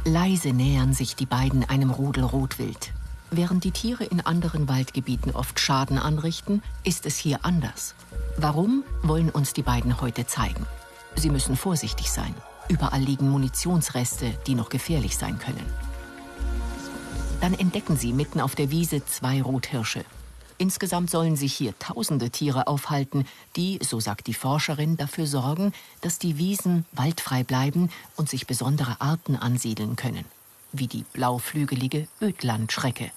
Leise 0.05 0.53
nähern 0.53 0.95
sich 0.95 1.17
die 1.17 1.27
beiden 1.27 1.69
einem 1.69 1.91
Rudel 1.91 2.25
Rotwild. 2.25 2.93
Während 3.31 3.65
die 3.65 3.71
Tiere 3.71 4.05
in 4.05 4.21
anderen 4.21 4.69
Waldgebieten 4.69 5.35
oft 5.35 5.59
Schaden 5.59 5.99
anrichten, 5.99 6.63
ist 6.85 7.07
es 7.07 7.17
hier 7.17 7.41
anders. 7.43 7.95
Warum 8.37 8.85
wollen 9.03 9.31
uns 9.31 9.55
die 9.55 9.63
beiden 9.63 10.01
heute 10.01 10.27
zeigen? 10.27 10.67
Sie 11.17 11.31
müssen 11.31 11.57
vorsichtig 11.57 12.11
sein. 12.11 12.35
Überall 12.69 13.01
liegen 13.01 13.31
Munitionsreste, 13.31 14.39
die 14.47 14.55
noch 14.55 14.69
gefährlich 14.69 15.17
sein 15.17 15.39
können. 15.39 15.67
Dann 17.41 17.55
entdecken 17.55 17.97
sie 17.97 18.13
mitten 18.13 18.41
auf 18.41 18.55
der 18.55 18.71
Wiese 18.71 19.05
zwei 19.05 19.43
Rothirsche. 19.43 20.05
Insgesamt 20.59 21.11
sollen 21.11 21.35
sich 21.35 21.55
hier 21.55 21.77
tausende 21.81 22.31
Tiere 22.31 22.69
aufhalten, 22.69 23.27
die, 23.57 23.81
so 23.83 23.99
sagt 23.99 24.29
die 24.29 24.35
Forscherin, 24.35 24.97
dafür 24.97 25.27
sorgen, 25.27 25.73
dass 26.03 26.21
die 26.21 26.39
Wiesen 26.39 26.85
waldfrei 26.93 27.43
bleiben 27.43 27.91
und 28.17 28.29
sich 28.29 28.47
besondere 28.47 29.01
Arten 29.01 29.35
ansiedeln 29.35 29.97
können, 29.97 30.25
wie 30.71 30.87
die 30.87 31.05
blauflügelige 31.13 32.07
Ödlandschrecke. 32.21 33.11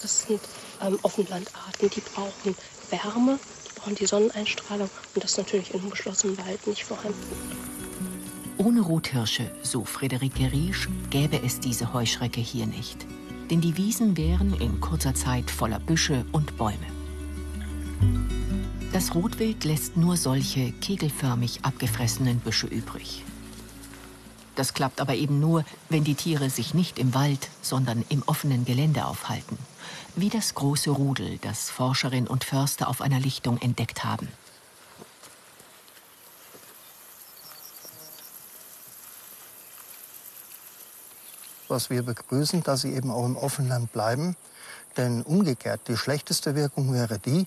Das 0.00 0.22
sind 0.22 0.40
ähm, 0.80 0.98
Offenlandarten, 1.02 1.90
die 1.90 2.00
brauchen 2.00 2.56
Wärme, 2.90 3.38
die 3.68 3.80
brauchen 3.80 3.94
die 3.96 4.06
Sonneneinstrahlung 4.06 4.88
und 5.14 5.24
das 5.24 5.32
ist 5.32 5.38
natürlich 5.38 5.74
in 5.74 5.80
einem 5.80 5.90
geschlossenen 5.90 6.38
Wald 6.38 6.64
nicht 6.68 6.84
vorhanden. 6.84 7.18
Ohne 8.58 8.80
Rothirsche, 8.80 9.50
so 9.62 9.84
Friederike 9.84 10.52
Riesch, 10.52 10.88
gäbe 11.10 11.40
es 11.44 11.58
diese 11.58 11.92
Heuschrecke 11.92 12.40
hier 12.40 12.66
nicht. 12.66 13.06
Denn 13.50 13.60
die 13.60 13.76
Wiesen 13.76 14.16
wären 14.16 14.54
in 14.60 14.80
kurzer 14.80 15.14
Zeit 15.14 15.50
voller 15.50 15.80
Büsche 15.80 16.24
und 16.32 16.56
Bäume. 16.58 16.86
Das 18.92 19.14
Rotwild 19.14 19.64
lässt 19.64 19.96
nur 19.96 20.16
solche 20.16 20.72
kegelförmig 20.72 21.60
abgefressenen 21.62 22.40
Büsche 22.40 22.66
übrig. 22.66 23.24
Das 24.54 24.74
klappt 24.74 25.00
aber 25.00 25.14
eben 25.14 25.38
nur, 25.40 25.64
wenn 25.88 26.04
die 26.04 26.16
Tiere 26.16 26.50
sich 26.50 26.74
nicht 26.74 26.98
im 26.98 27.14
Wald, 27.14 27.48
sondern 27.62 28.04
im 28.08 28.22
offenen 28.26 28.64
Gelände 28.64 29.06
aufhalten. 29.06 29.56
Wie 30.20 30.30
das 30.30 30.56
große 30.56 30.90
Rudel, 30.90 31.38
das 31.42 31.70
Forscherin 31.70 32.26
und 32.26 32.42
Förster 32.42 32.88
auf 32.88 33.02
einer 33.02 33.20
Lichtung 33.20 33.56
entdeckt 33.58 34.02
haben. 34.02 34.26
Was 41.68 41.88
wir 41.88 42.02
begrüßen, 42.02 42.64
dass 42.64 42.80
sie 42.80 42.94
eben 42.94 43.12
auch 43.12 43.24
im 43.24 43.36
Offenland 43.36 43.92
bleiben. 43.92 44.34
Denn 44.96 45.22
umgekehrt, 45.22 45.82
die 45.86 45.96
schlechteste 45.96 46.56
Wirkung 46.56 46.92
wäre 46.92 47.20
die, 47.20 47.46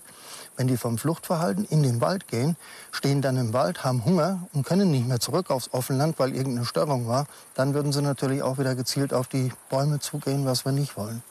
wenn 0.56 0.68
die 0.68 0.78
vom 0.78 0.98
Fluchtverhalten 0.98 1.66
in 1.66 1.84
den 1.84 2.00
Wald 2.00 2.30
gehen, 2.30 2.56
stehen 2.94 3.22
dann 3.22 3.36
im 3.36 3.52
Wald, 3.52 3.84
haben 3.84 4.06
Hunger 4.06 4.48
und 4.54 4.66
können 4.66 4.92
nicht 4.92 5.10
mehr 5.10 5.20
zurück 5.20 5.50
aufs 5.50 5.74
Offenland, 5.74 6.20
weil 6.20 6.34
irgendeine 6.34 6.66
Störung 6.66 7.06
war, 7.06 7.28
dann 7.54 7.74
würden 7.74 7.92
sie 7.92 8.02
natürlich 8.02 8.42
auch 8.44 8.60
wieder 8.60 8.76
gezielt 8.76 9.14
auf 9.14 9.28
die 9.28 9.52
Bäume 9.70 10.00
zugehen, 10.00 10.46
was 10.46 10.64
wir 10.64 10.72
nicht 10.72 10.96
wollen. 10.96 11.22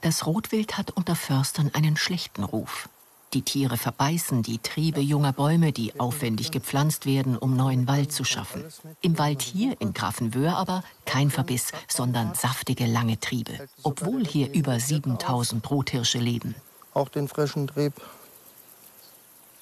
Das 0.00 0.26
Rotwild 0.26 0.78
hat 0.78 0.90
unter 0.92 1.16
Förstern 1.16 1.70
einen 1.74 1.96
schlechten 1.96 2.44
Ruf. 2.44 2.88
Die 3.32 3.42
Tiere 3.42 3.76
verbeißen 3.76 4.42
die 4.42 4.58
Triebe 4.58 5.00
junger 5.00 5.32
Bäume, 5.32 5.72
die 5.72 5.98
aufwendig 5.98 6.52
gepflanzt 6.52 7.06
werden, 7.06 7.36
um 7.36 7.56
neuen 7.56 7.88
Wald 7.88 8.12
zu 8.12 8.24
schaffen. 8.24 8.64
Im 9.02 9.18
Wald 9.18 9.42
hier 9.42 9.80
in 9.80 9.92
Grafenwöhr 9.92 10.56
aber 10.56 10.84
kein 11.04 11.30
Verbiss, 11.30 11.72
sondern 11.88 12.34
saftige 12.34 12.86
lange 12.86 13.18
Triebe, 13.18 13.68
obwohl 13.82 14.24
hier 14.24 14.52
über 14.54 14.78
7000 14.78 15.68
Rothirsche 15.68 16.18
leben. 16.18 16.54
Auch 16.94 17.08
den 17.08 17.28
frischen 17.28 17.66
Trieb 17.66 17.94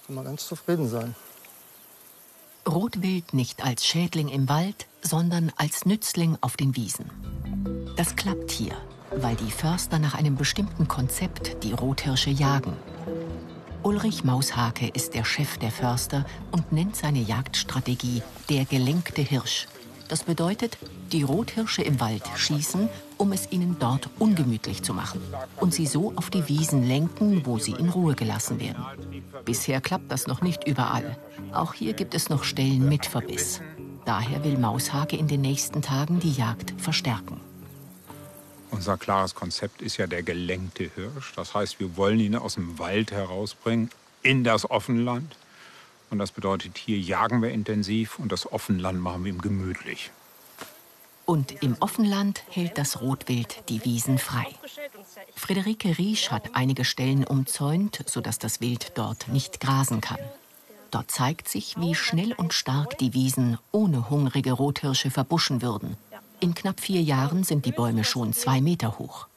kann 0.06 0.16
man 0.16 0.24
ganz 0.24 0.46
zufrieden 0.46 0.88
sein. 0.88 1.14
Rotwild 2.68 3.34
nicht 3.34 3.64
als 3.64 3.84
Schädling 3.86 4.28
im 4.28 4.48
Wald, 4.48 4.86
sondern 5.02 5.52
als 5.56 5.84
Nützling 5.84 6.38
auf 6.40 6.56
den 6.56 6.76
Wiesen. 6.76 7.10
Das 7.96 8.14
klappt 8.16 8.50
hier, 8.50 8.76
weil 9.18 9.36
die 9.36 9.50
Förster 9.50 9.98
nach 9.98 10.14
einem 10.14 10.36
bestimmten 10.36 10.88
Konzept 10.88 11.62
die 11.62 11.72
Rothirsche 11.72 12.30
jagen. 12.30 12.76
Ulrich 13.82 14.24
Maushake 14.24 14.88
ist 14.88 15.14
der 15.14 15.24
Chef 15.24 15.58
der 15.58 15.70
Förster 15.70 16.24
und 16.50 16.72
nennt 16.72 16.96
seine 16.96 17.20
Jagdstrategie 17.20 18.22
der 18.48 18.64
gelenkte 18.64 19.22
Hirsch. 19.22 19.66
Das 20.08 20.24
bedeutet, 20.24 20.78
die 21.12 21.22
Rothirsche 21.22 21.82
im 21.82 22.00
Wald 22.00 22.22
schießen, 22.36 22.88
um 23.16 23.32
es 23.32 23.50
ihnen 23.50 23.76
dort 23.78 24.10
ungemütlich 24.18 24.82
zu 24.82 24.92
machen 24.92 25.20
und 25.60 25.72
sie 25.72 25.86
so 25.86 26.12
auf 26.16 26.30
die 26.30 26.48
Wiesen 26.48 26.86
lenken, 26.86 27.46
wo 27.46 27.58
sie 27.58 27.72
in 27.72 27.88
Ruhe 27.88 28.14
gelassen 28.14 28.60
werden. 28.60 28.84
Bisher 29.44 29.80
klappt 29.80 30.10
das 30.10 30.26
noch 30.26 30.42
nicht 30.42 30.66
überall. 30.66 31.16
Auch 31.52 31.74
hier 31.74 31.94
gibt 31.94 32.14
es 32.14 32.28
noch 32.28 32.44
Stellen 32.44 32.88
mit 32.88 33.06
Verbiss. 33.06 33.60
Daher 34.04 34.44
will 34.44 34.58
Maushake 34.58 35.16
in 35.16 35.28
den 35.28 35.40
nächsten 35.40 35.80
Tagen 35.80 36.20
die 36.20 36.32
Jagd 36.32 36.74
verstärken. 36.76 37.40
Unser 38.74 38.96
klares 38.96 39.34
Konzept 39.34 39.82
ist 39.82 39.98
ja 39.98 40.06
der 40.06 40.22
gelenkte 40.22 40.90
Hirsch. 40.94 41.32
Das 41.36 41.54
heißt, 41.54 41.78
wir 41.78 41.96
wollen 41.96 42.18
ihn 42.18 42.34
aus 42.34 42.54
dem 42.54 42.78
Wald 42.78 43.12
herausbringen 43.12 43.90
in 44.22 44.42
das 44.42 44.68
Offenland. 44.68 45.36
Und 46.10 46.18
das 46.18 46.32
bedeutet, 46.32 46.76
hier 46.76 46.98
jagen 46.98 47.40
wir 47.40 47.50
intensiv 47.50 48.18
und 48.18 48.32
das 48.32 48.50
Offenland 48.52 49.00
machen 49.00 49.24
wir 49.24 49.32
ihm 49.32 49.40
gemütlich. 49.40 50.10
Und 51.24 51.62
im 51.62 51.76
Offenland 51.80 52.42
hält 52.50 52.76
das 52.76 53.00
Rotwild 53.00 53.68
die 53.68 53.84
Wiesen 53.84 54.18
frei. 54.18 54.46
Friederike 55.36 55.96
Riesch 55.96 56.30
hat 56.30 56.50
einige 56.54 56.84
Stellen 56.84 57.24
umzäunt, 57.24 58.02
sodass 58.06 58.38
das 58.38 58.60
Wild 58.60 58.92
dort 58.96 59.28
nicht 59.28 59.60
grasen 59.60 60.00
kann. 60.00 60.18
Dort 60.90 61.10
zeigt 61.10 61.48
sich, 61.48 61.76
wie 61.78 61.94
schnell 61.94 62.34
und 62.34 62.52
stark 62.52 62.98
die 62.98 63.14
Wiesen 63.14 63.58
ohne 63.72 64.10
hungrige 64.10 64.52
Rothirsche 64.52 65.10
verbuschen 65.10 65.62
würden. 65.62 65.96
In 66.44 66.54
knapp 66.54 66.78
vier 66.78 67.00
Jahren 67.00 67.42
sind 67.42 67.64
die 67.64 67.72
Bäume 67.72 68.04
schon 68.04 68.34
zwei 68.34 68.60
Meter 68.60 68.98
hoch. 68.98 69.28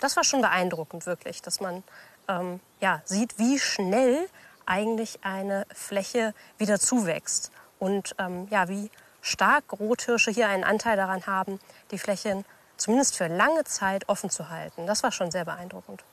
Das 0.00 0.16
war 0.16 0.24
schon 0.24 0.40
beeindruckend, 0.40 1.04
wirklich, 1.04 1.42
dass 1.42 1.60
man 1.60 1.82
ähm, 2.28 2.60
ja, 2.80 3.02
sieht, 3.04 3.38
wie 3.38 3.58
schnell 3.58 4.26
eigentlich 4.64 5.22
eine 5.22 5.66
Fläche 5.70 6.32
wieder 6.56 6.80
zuwächst. 6.80 7.52
Und 7.78 8.14
ähm, 8.18 8.48
ja, 8.48 8.70
wie 8.70 8.90
stark 9.20 9.70
Rothirsche 9.70 10.30
hier 10.30 10.48
einen 10.48 10.64
Anteil 10.64 10.96
daran 10.96 11.26
haben, 11.26 11.60
die 11.90 11.98
Flächen 11.98 12.46
zumindest 12.78 13.14
für 13.14 13.26
lange 13.26 13.64
Zeit 13.64 14.08
offen 14.08 14.30
zu 14.30 14.48
halten. 14.48 14.86
Das 14.86 15.02
war 15.02 15.12
schon 15.12 15.30
sehr 15.30 15.44
beeindruckend. 15.44 16.04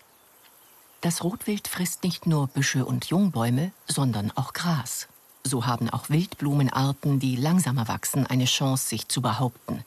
Das 1.00 1.24
Rotwild 1.24 1.70
frisst 1.70 2.04
nicht 2.04 2.26
nur 2.26 2.50
Büsche 2.50 2.84
und 2.84 3.06
Jungbäume, 3.06 3.72
sondern 3.88 4.34
auch 4.36 4.52
Gras. 4.52 5.08
So 5.44 5.66
haben 5.66 5.90
auch 5.90 6.10
Wildblumenarten, 6.10 7.20
die 7.20 7.36
langsamer 7.36 7.88
wachsen, 7.88 8.26
eine 8.28 8.46
Chance, 8.46 8.88
sich 8.88 9.08
zu 9.08 9.22
behaupten. 9.22 9.84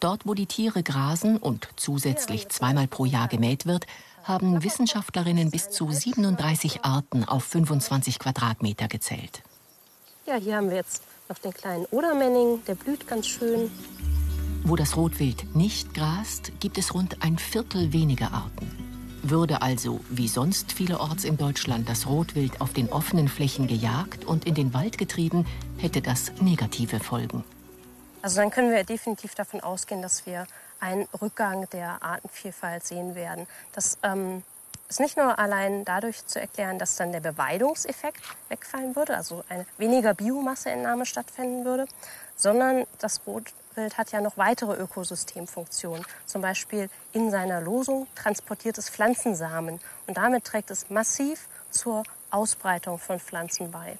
Dort, 0.00 0.26
wo 0.26 0.34
die 0.34 0.46
Tiere 0.46 0.82
grasen 0.82 1.36
und 1.36 1.68
zusätzlich 1.76 2.48
zweimal 2.48 2.86
pro 2.86 3.04
Jahr 3.04 3.28
gemäht 3.28 3.66
wird, 3.66 3.86
haben 4.22 4.62
Wissenschaftlerinnen 4.62 5.50
bis 5.50 5.70
zu 5.70 5.90
37 5.90 6.84
Arten 6.84 7.24
auf 7.24 7.44
25 7.44 8.18
Quadratmeter 8.18 8.88
gezählt. 8.88 9.42
Ja, 10.26 10.36
hier 10.36 10.56
haben 10.56 10.70
wir 10.70 10.76
jetzt 10.76 11.02
noch 11.28 11.38
den 11.38 11.52
kleinen 11.52 11.86
Odermenning, 11.86 12.64
der 12.66 12.74
blüht 12.74 13.06
ganz 13.06 13.26
schön. 13.26 13.70
Wo 14.62 14.76
das 14.76 14.96
Rotwild 14.96 15.54
nicht 15.54 15.92
grast, 15.92 16.52
gibt 16.60 16.78
es 16.78 16.94
rund 16.94 17.22
ein 17.22 17.36
Viertel 17.38 17.92
weniger 17.92 18.32
Arten. 18.32 18.93
Würde 19.26 19.62
also, 19.62 20.00
wie 20.10 20.28
sonst 20.28 20.72
vielerorts 20.72 21.24
in 21.24 21.38
Deutschland, 21.38 21.88
das 21.88 22.06
Rotwild 22.06 22.60
auf 22.60 22.74
den 22.74 22.92
offenen 22.92 23.28
Flächen 23.28 23.66
gejagt 23.66 24.26
und 24.26 24.44
in 24.44 24.54
den 24.54 24.74
Wald 24.74 24.98
getrieben, 24.98 25.46
hätte 25.78 26.02
das 26.02 26.30
negative 26.42 27.00
Folgen. 27.00 27.42
Also 28.20 28.42
dann 28.42 28.50
können 28.50 28.70
wir 28.70 28.84
definitiv 28.84 29.34
davon 29.34 29.62
ausgehen, 29.62 30.02
dass 30.02 30.26
wir 30.26 30.46
einen 30.78 31.08
Rückgang 31.22 31.66
der 31.70 32.02
Artenvielfalt 32.02 32.84
sehen 32.84 33.14
werden. 33.14 33.46
Das 33.72 33.96
ähm, 34.02 34.42
ist 34.90 35.00
nicht 35.00 35.16
nur 35.16 35.38
allein 35.38 35.86
dadurch 35.86 36.26
zu 36.26 36.38
erklären, 36.38 36.78
dass 36.78 36.96
dann 36.96 37.10
der 37.10 37.20
Beweidungseffekt 37.20 38.20
wegfallen 38.50 38.94
würde, 38.94 39.16
also 39.16 39.42
eine 39.48 39.64
weniger 39.78 40.12
Biomasseentnahme 40.12 41.06
stattfinden 41.06 41.64
würde, 41.64 41.86
sondern 42.36 42.86
das 42.98 43.20
Rotwild 43.74 43.98
hat 43.98 44.12
ja 44.12 44.20
noch 44.20 44.36
weitere 44.36 44.74
Ökosystemfunktionen. 44.76 46.04
Zum 46.26 46.42
Beispiel 46.42 46.88
in 47.12 47.32
seiner 47.32 47.60
Losung 47.60 48.06
transportiert 48.14 48.78
es 48.78 48.88
Pflanzensamen 48.88 49.80
und 50.06 50.16
damit 50.16 50.44
trägt 50.44 50.70
es 50.70 50.90
massiv 50.90 51.48
zur 51.70 52.04
Ausbreitung 52.30 53.00
von 53.00 53.18
Pflanzen 53.18 53.72
bei. 53.72 53.98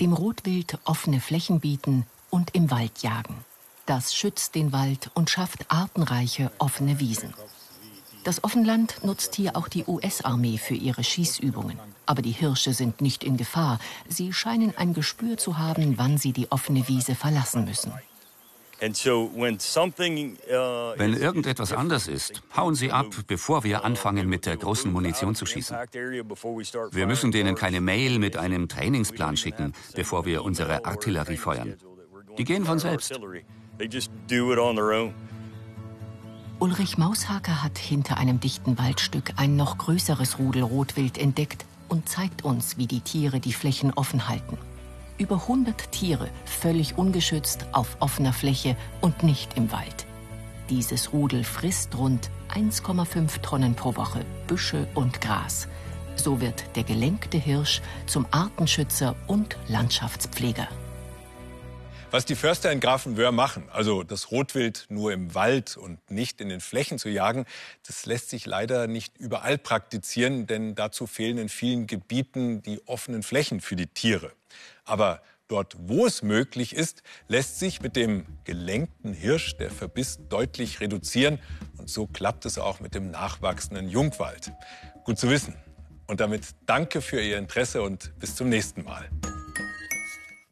Dem 0.00 0.12
Rotwild 0.12 0.78
offene 0.84 1.20
Flächen 1.20 1.60
bieten 1.60 2.06
und 2.28 2.54
im 2.54 2.70
Wald 2.70 2.98
jagen. 2.98 3.42
Das 3.86 4.14
schützt 4.14 4.54
den 4.54 4.70
Wald 4.70 5.10
und 5.14 5.30
schafft 5.30 5.70
artenreiche 5.70 6.50
offene 6.58 7.00
Wiesen. 7.00 7.32
Das 8.24 8.44
Offenland 8.44 9.02
nutzt 9.02 9.34
hier 9.34 9.56
auch 9.56 9.68
die 9.68 9.86
US-Armee 9.86 10.58
für 10.58 10.74
ihre 10.74 11.02
Schießübungen. 11.02 11.78
Aber 12.04 12.20
die 12.20 12.32
Hirsche 12.32 12.74
sind 12.74 13.00
nicht 13.00 13.24
in 13.24 13.38
Gefahr. 13.38 13.78
Sie 14.08 14.34
scheinen 14.34 14.76
ein 14.76 14.92
Gespür 14.92 15.38
zu 15.38 15.56
haben, 15.56 15.96
wann 15.96 16.18
sie 16.18 16.32
die 16.34 16.52
offene 16.52 16.86
Wiese 16.86 17.14
verlassen 17.14 17.64
müssen. 17.64 17.92
Uh, 18.80 18.86
Wenn 20.96 21.14
irgendetwas 21.14 21.72
anders 21.72 22.06
ist, 22.06 22.42
hauen 22.56 22.74
sie 22.74 22.92
ab, 22.92 23.06
bevor 23.26 23.64
wir 23.64 23.84
anfangen, 23.84 24.28
mit 24.28 24.46
der 24.46 24.56
großen 24.56 24.92
Munition 24.92 25.34
zu 25.34 25.46
schießen. 25.46 25.76
Wir 26.92 27.06
müssen 27.06 27.32
denen 27.32 27.54
keine 27.56 27.80
Mail 27.80 28.18
mit 28.18 28.36
einem 28.36 28.68
Trainingsplan 28.68 29.36
schicken, 29.36 29.72
bevor 29.94 30.24
wir 30.24 30.44
unsere 30.44 30.84
Artillerie 30.84 31.36
feuern. 31.36 31.74
Die 32.36 32.44
gehen 32.44 32.64
von 32.64 32.78
selbst. 32.78 33.18
Ulrich 36.60 36.98
Maushaker 36.98 37.62
hat 37.62 37.78
hinter 37.78 38.16
einem 38.16 38.40
dichten 38.40 38.78
Waldstück 38.78 39.32
ein 39.36 39.54
noch 39.56 39.78
größeres 39.78 40.40
Rudel 40.40 40.62
Rotwild 40.62 41.16
entdeckt 41.16 41.64
und 41.88 42.08
zeigt 42.08 42.44
uns, 42.44 42.76
wie 42.78 42.86
die 42.86 43.00
Tiere 43.00 43.38
die 43.40 43.52
Flächen 43.52 43.92
offen 43.94 44.28
halten. 44.28 44.58
Über 45.18 45.34
100 45.34 45.90
Tiere, 45.90 46.28
völlig 46.44 46.96
ungeschützt, 46.96 47.66
auf 47.72 47.96
offener 47.98 48.32
Fläche 48.32 48.76
und 49.00 49.24
nicht 49.24 49.56
im 49.56 49.72
Wald. 49.72 50.06
Dieses 50.70 51.12
Rudel 51.12 51.42
frisst 51.42 51.96
rund 51.98 52.30
1,5 52.54 53.40
Tonnen 53.40 53.74
pro 53.74 53.96
Woche 53.96 54.24
Büsche 54.46 54.86
und 54.94 55.20
Gras. 55.20 55.66
So 56.14 56.40
wird 56.40 56.64
der 56.76 56.84
gelenkte 56.84 57.36
Hirsch 57.36 57.82
zum 58.06 58.26
Artenschützer 58.30 59.16
und 59.26 59.56
Landschaftspfleger. 59.66 60.68
Was 62.10 62.24
die 62.24 62.36
Förster 62.36 62.72
in 62.72 62.80
Grafenwöhr 62.80 63.32
machen, 63.32 63.68
also 63.70 64.02
das 64.02 64.30
Rotwild 64.30 64.86
nur 64.88 65.12
im 65.12 65.34
Wald 65.34 65.76
und 65.76 66.10
nicht 66.10 66.40
in 66.40 66.48
den 66.48 66.60
Flächen 66.60 66.98
zu 66.98 67.10
jagen, 67.10 67.44
das 67.86 68.06
lässt 68.06 68.30
sich 68.30 68.46
leider 68.46 68.86
nicht 68.86 69.18
überall 69.18 69.58
praktizieren, 69.58 70.46
denn 70.46 70.74
dazu 70.74 71.06
fehlen 71.06 71.36
in 71.36 71.50
vielen 71.50 71.86
Gebieten 71.86 72.62
die 72.62 72.80
offenen 72.86 73.22
Flächen 73.22 73.60
für 73.60 73.76
die 73.76 73.88
Tiere. 73.88 74.32
Aber 74.86 75.20
dort, 75.48 75.76
wo 75.78 76.06
es 76.06 76.22
möglich 76.22 76.74
ist, 76.74 77.02
lässt 77.28 77.58
sich 77.58 77.82
mit 77.82 77.94
dem 77.94 78.24
gelenkten 78.44 79.12
Hirsch 79.12 79.58
der 79.58 79.70
Verbiss 79.70 80.18
deutlich 80.30 80.80
reduzieren. 80.80 81.38
Und 81.76 81.90
so 81.90 82.06
klappt 82.06 82.46
es 82.46 82.58
auch 82.58 82.80
mit 82.80 82.94
dem 82.94 83.10
nachwachsenden 83.10 83.90
Jungwald. 83.90 84.52
Gut 85.04 85.18
zu 85.18 85.28
wissen. 85.28 85.54
Und 86.06 86.20
damit 86.20 86.54
danke 86.64 87.02
für 87.02 87.20
Ihr 87.20 87.36
Interesse 87.36 87.82
und 87.82 88.18
bis 88.18 88.34
zum 88.34 88.48
nächsten 88.48 88.84
Mal. 88.84 89.10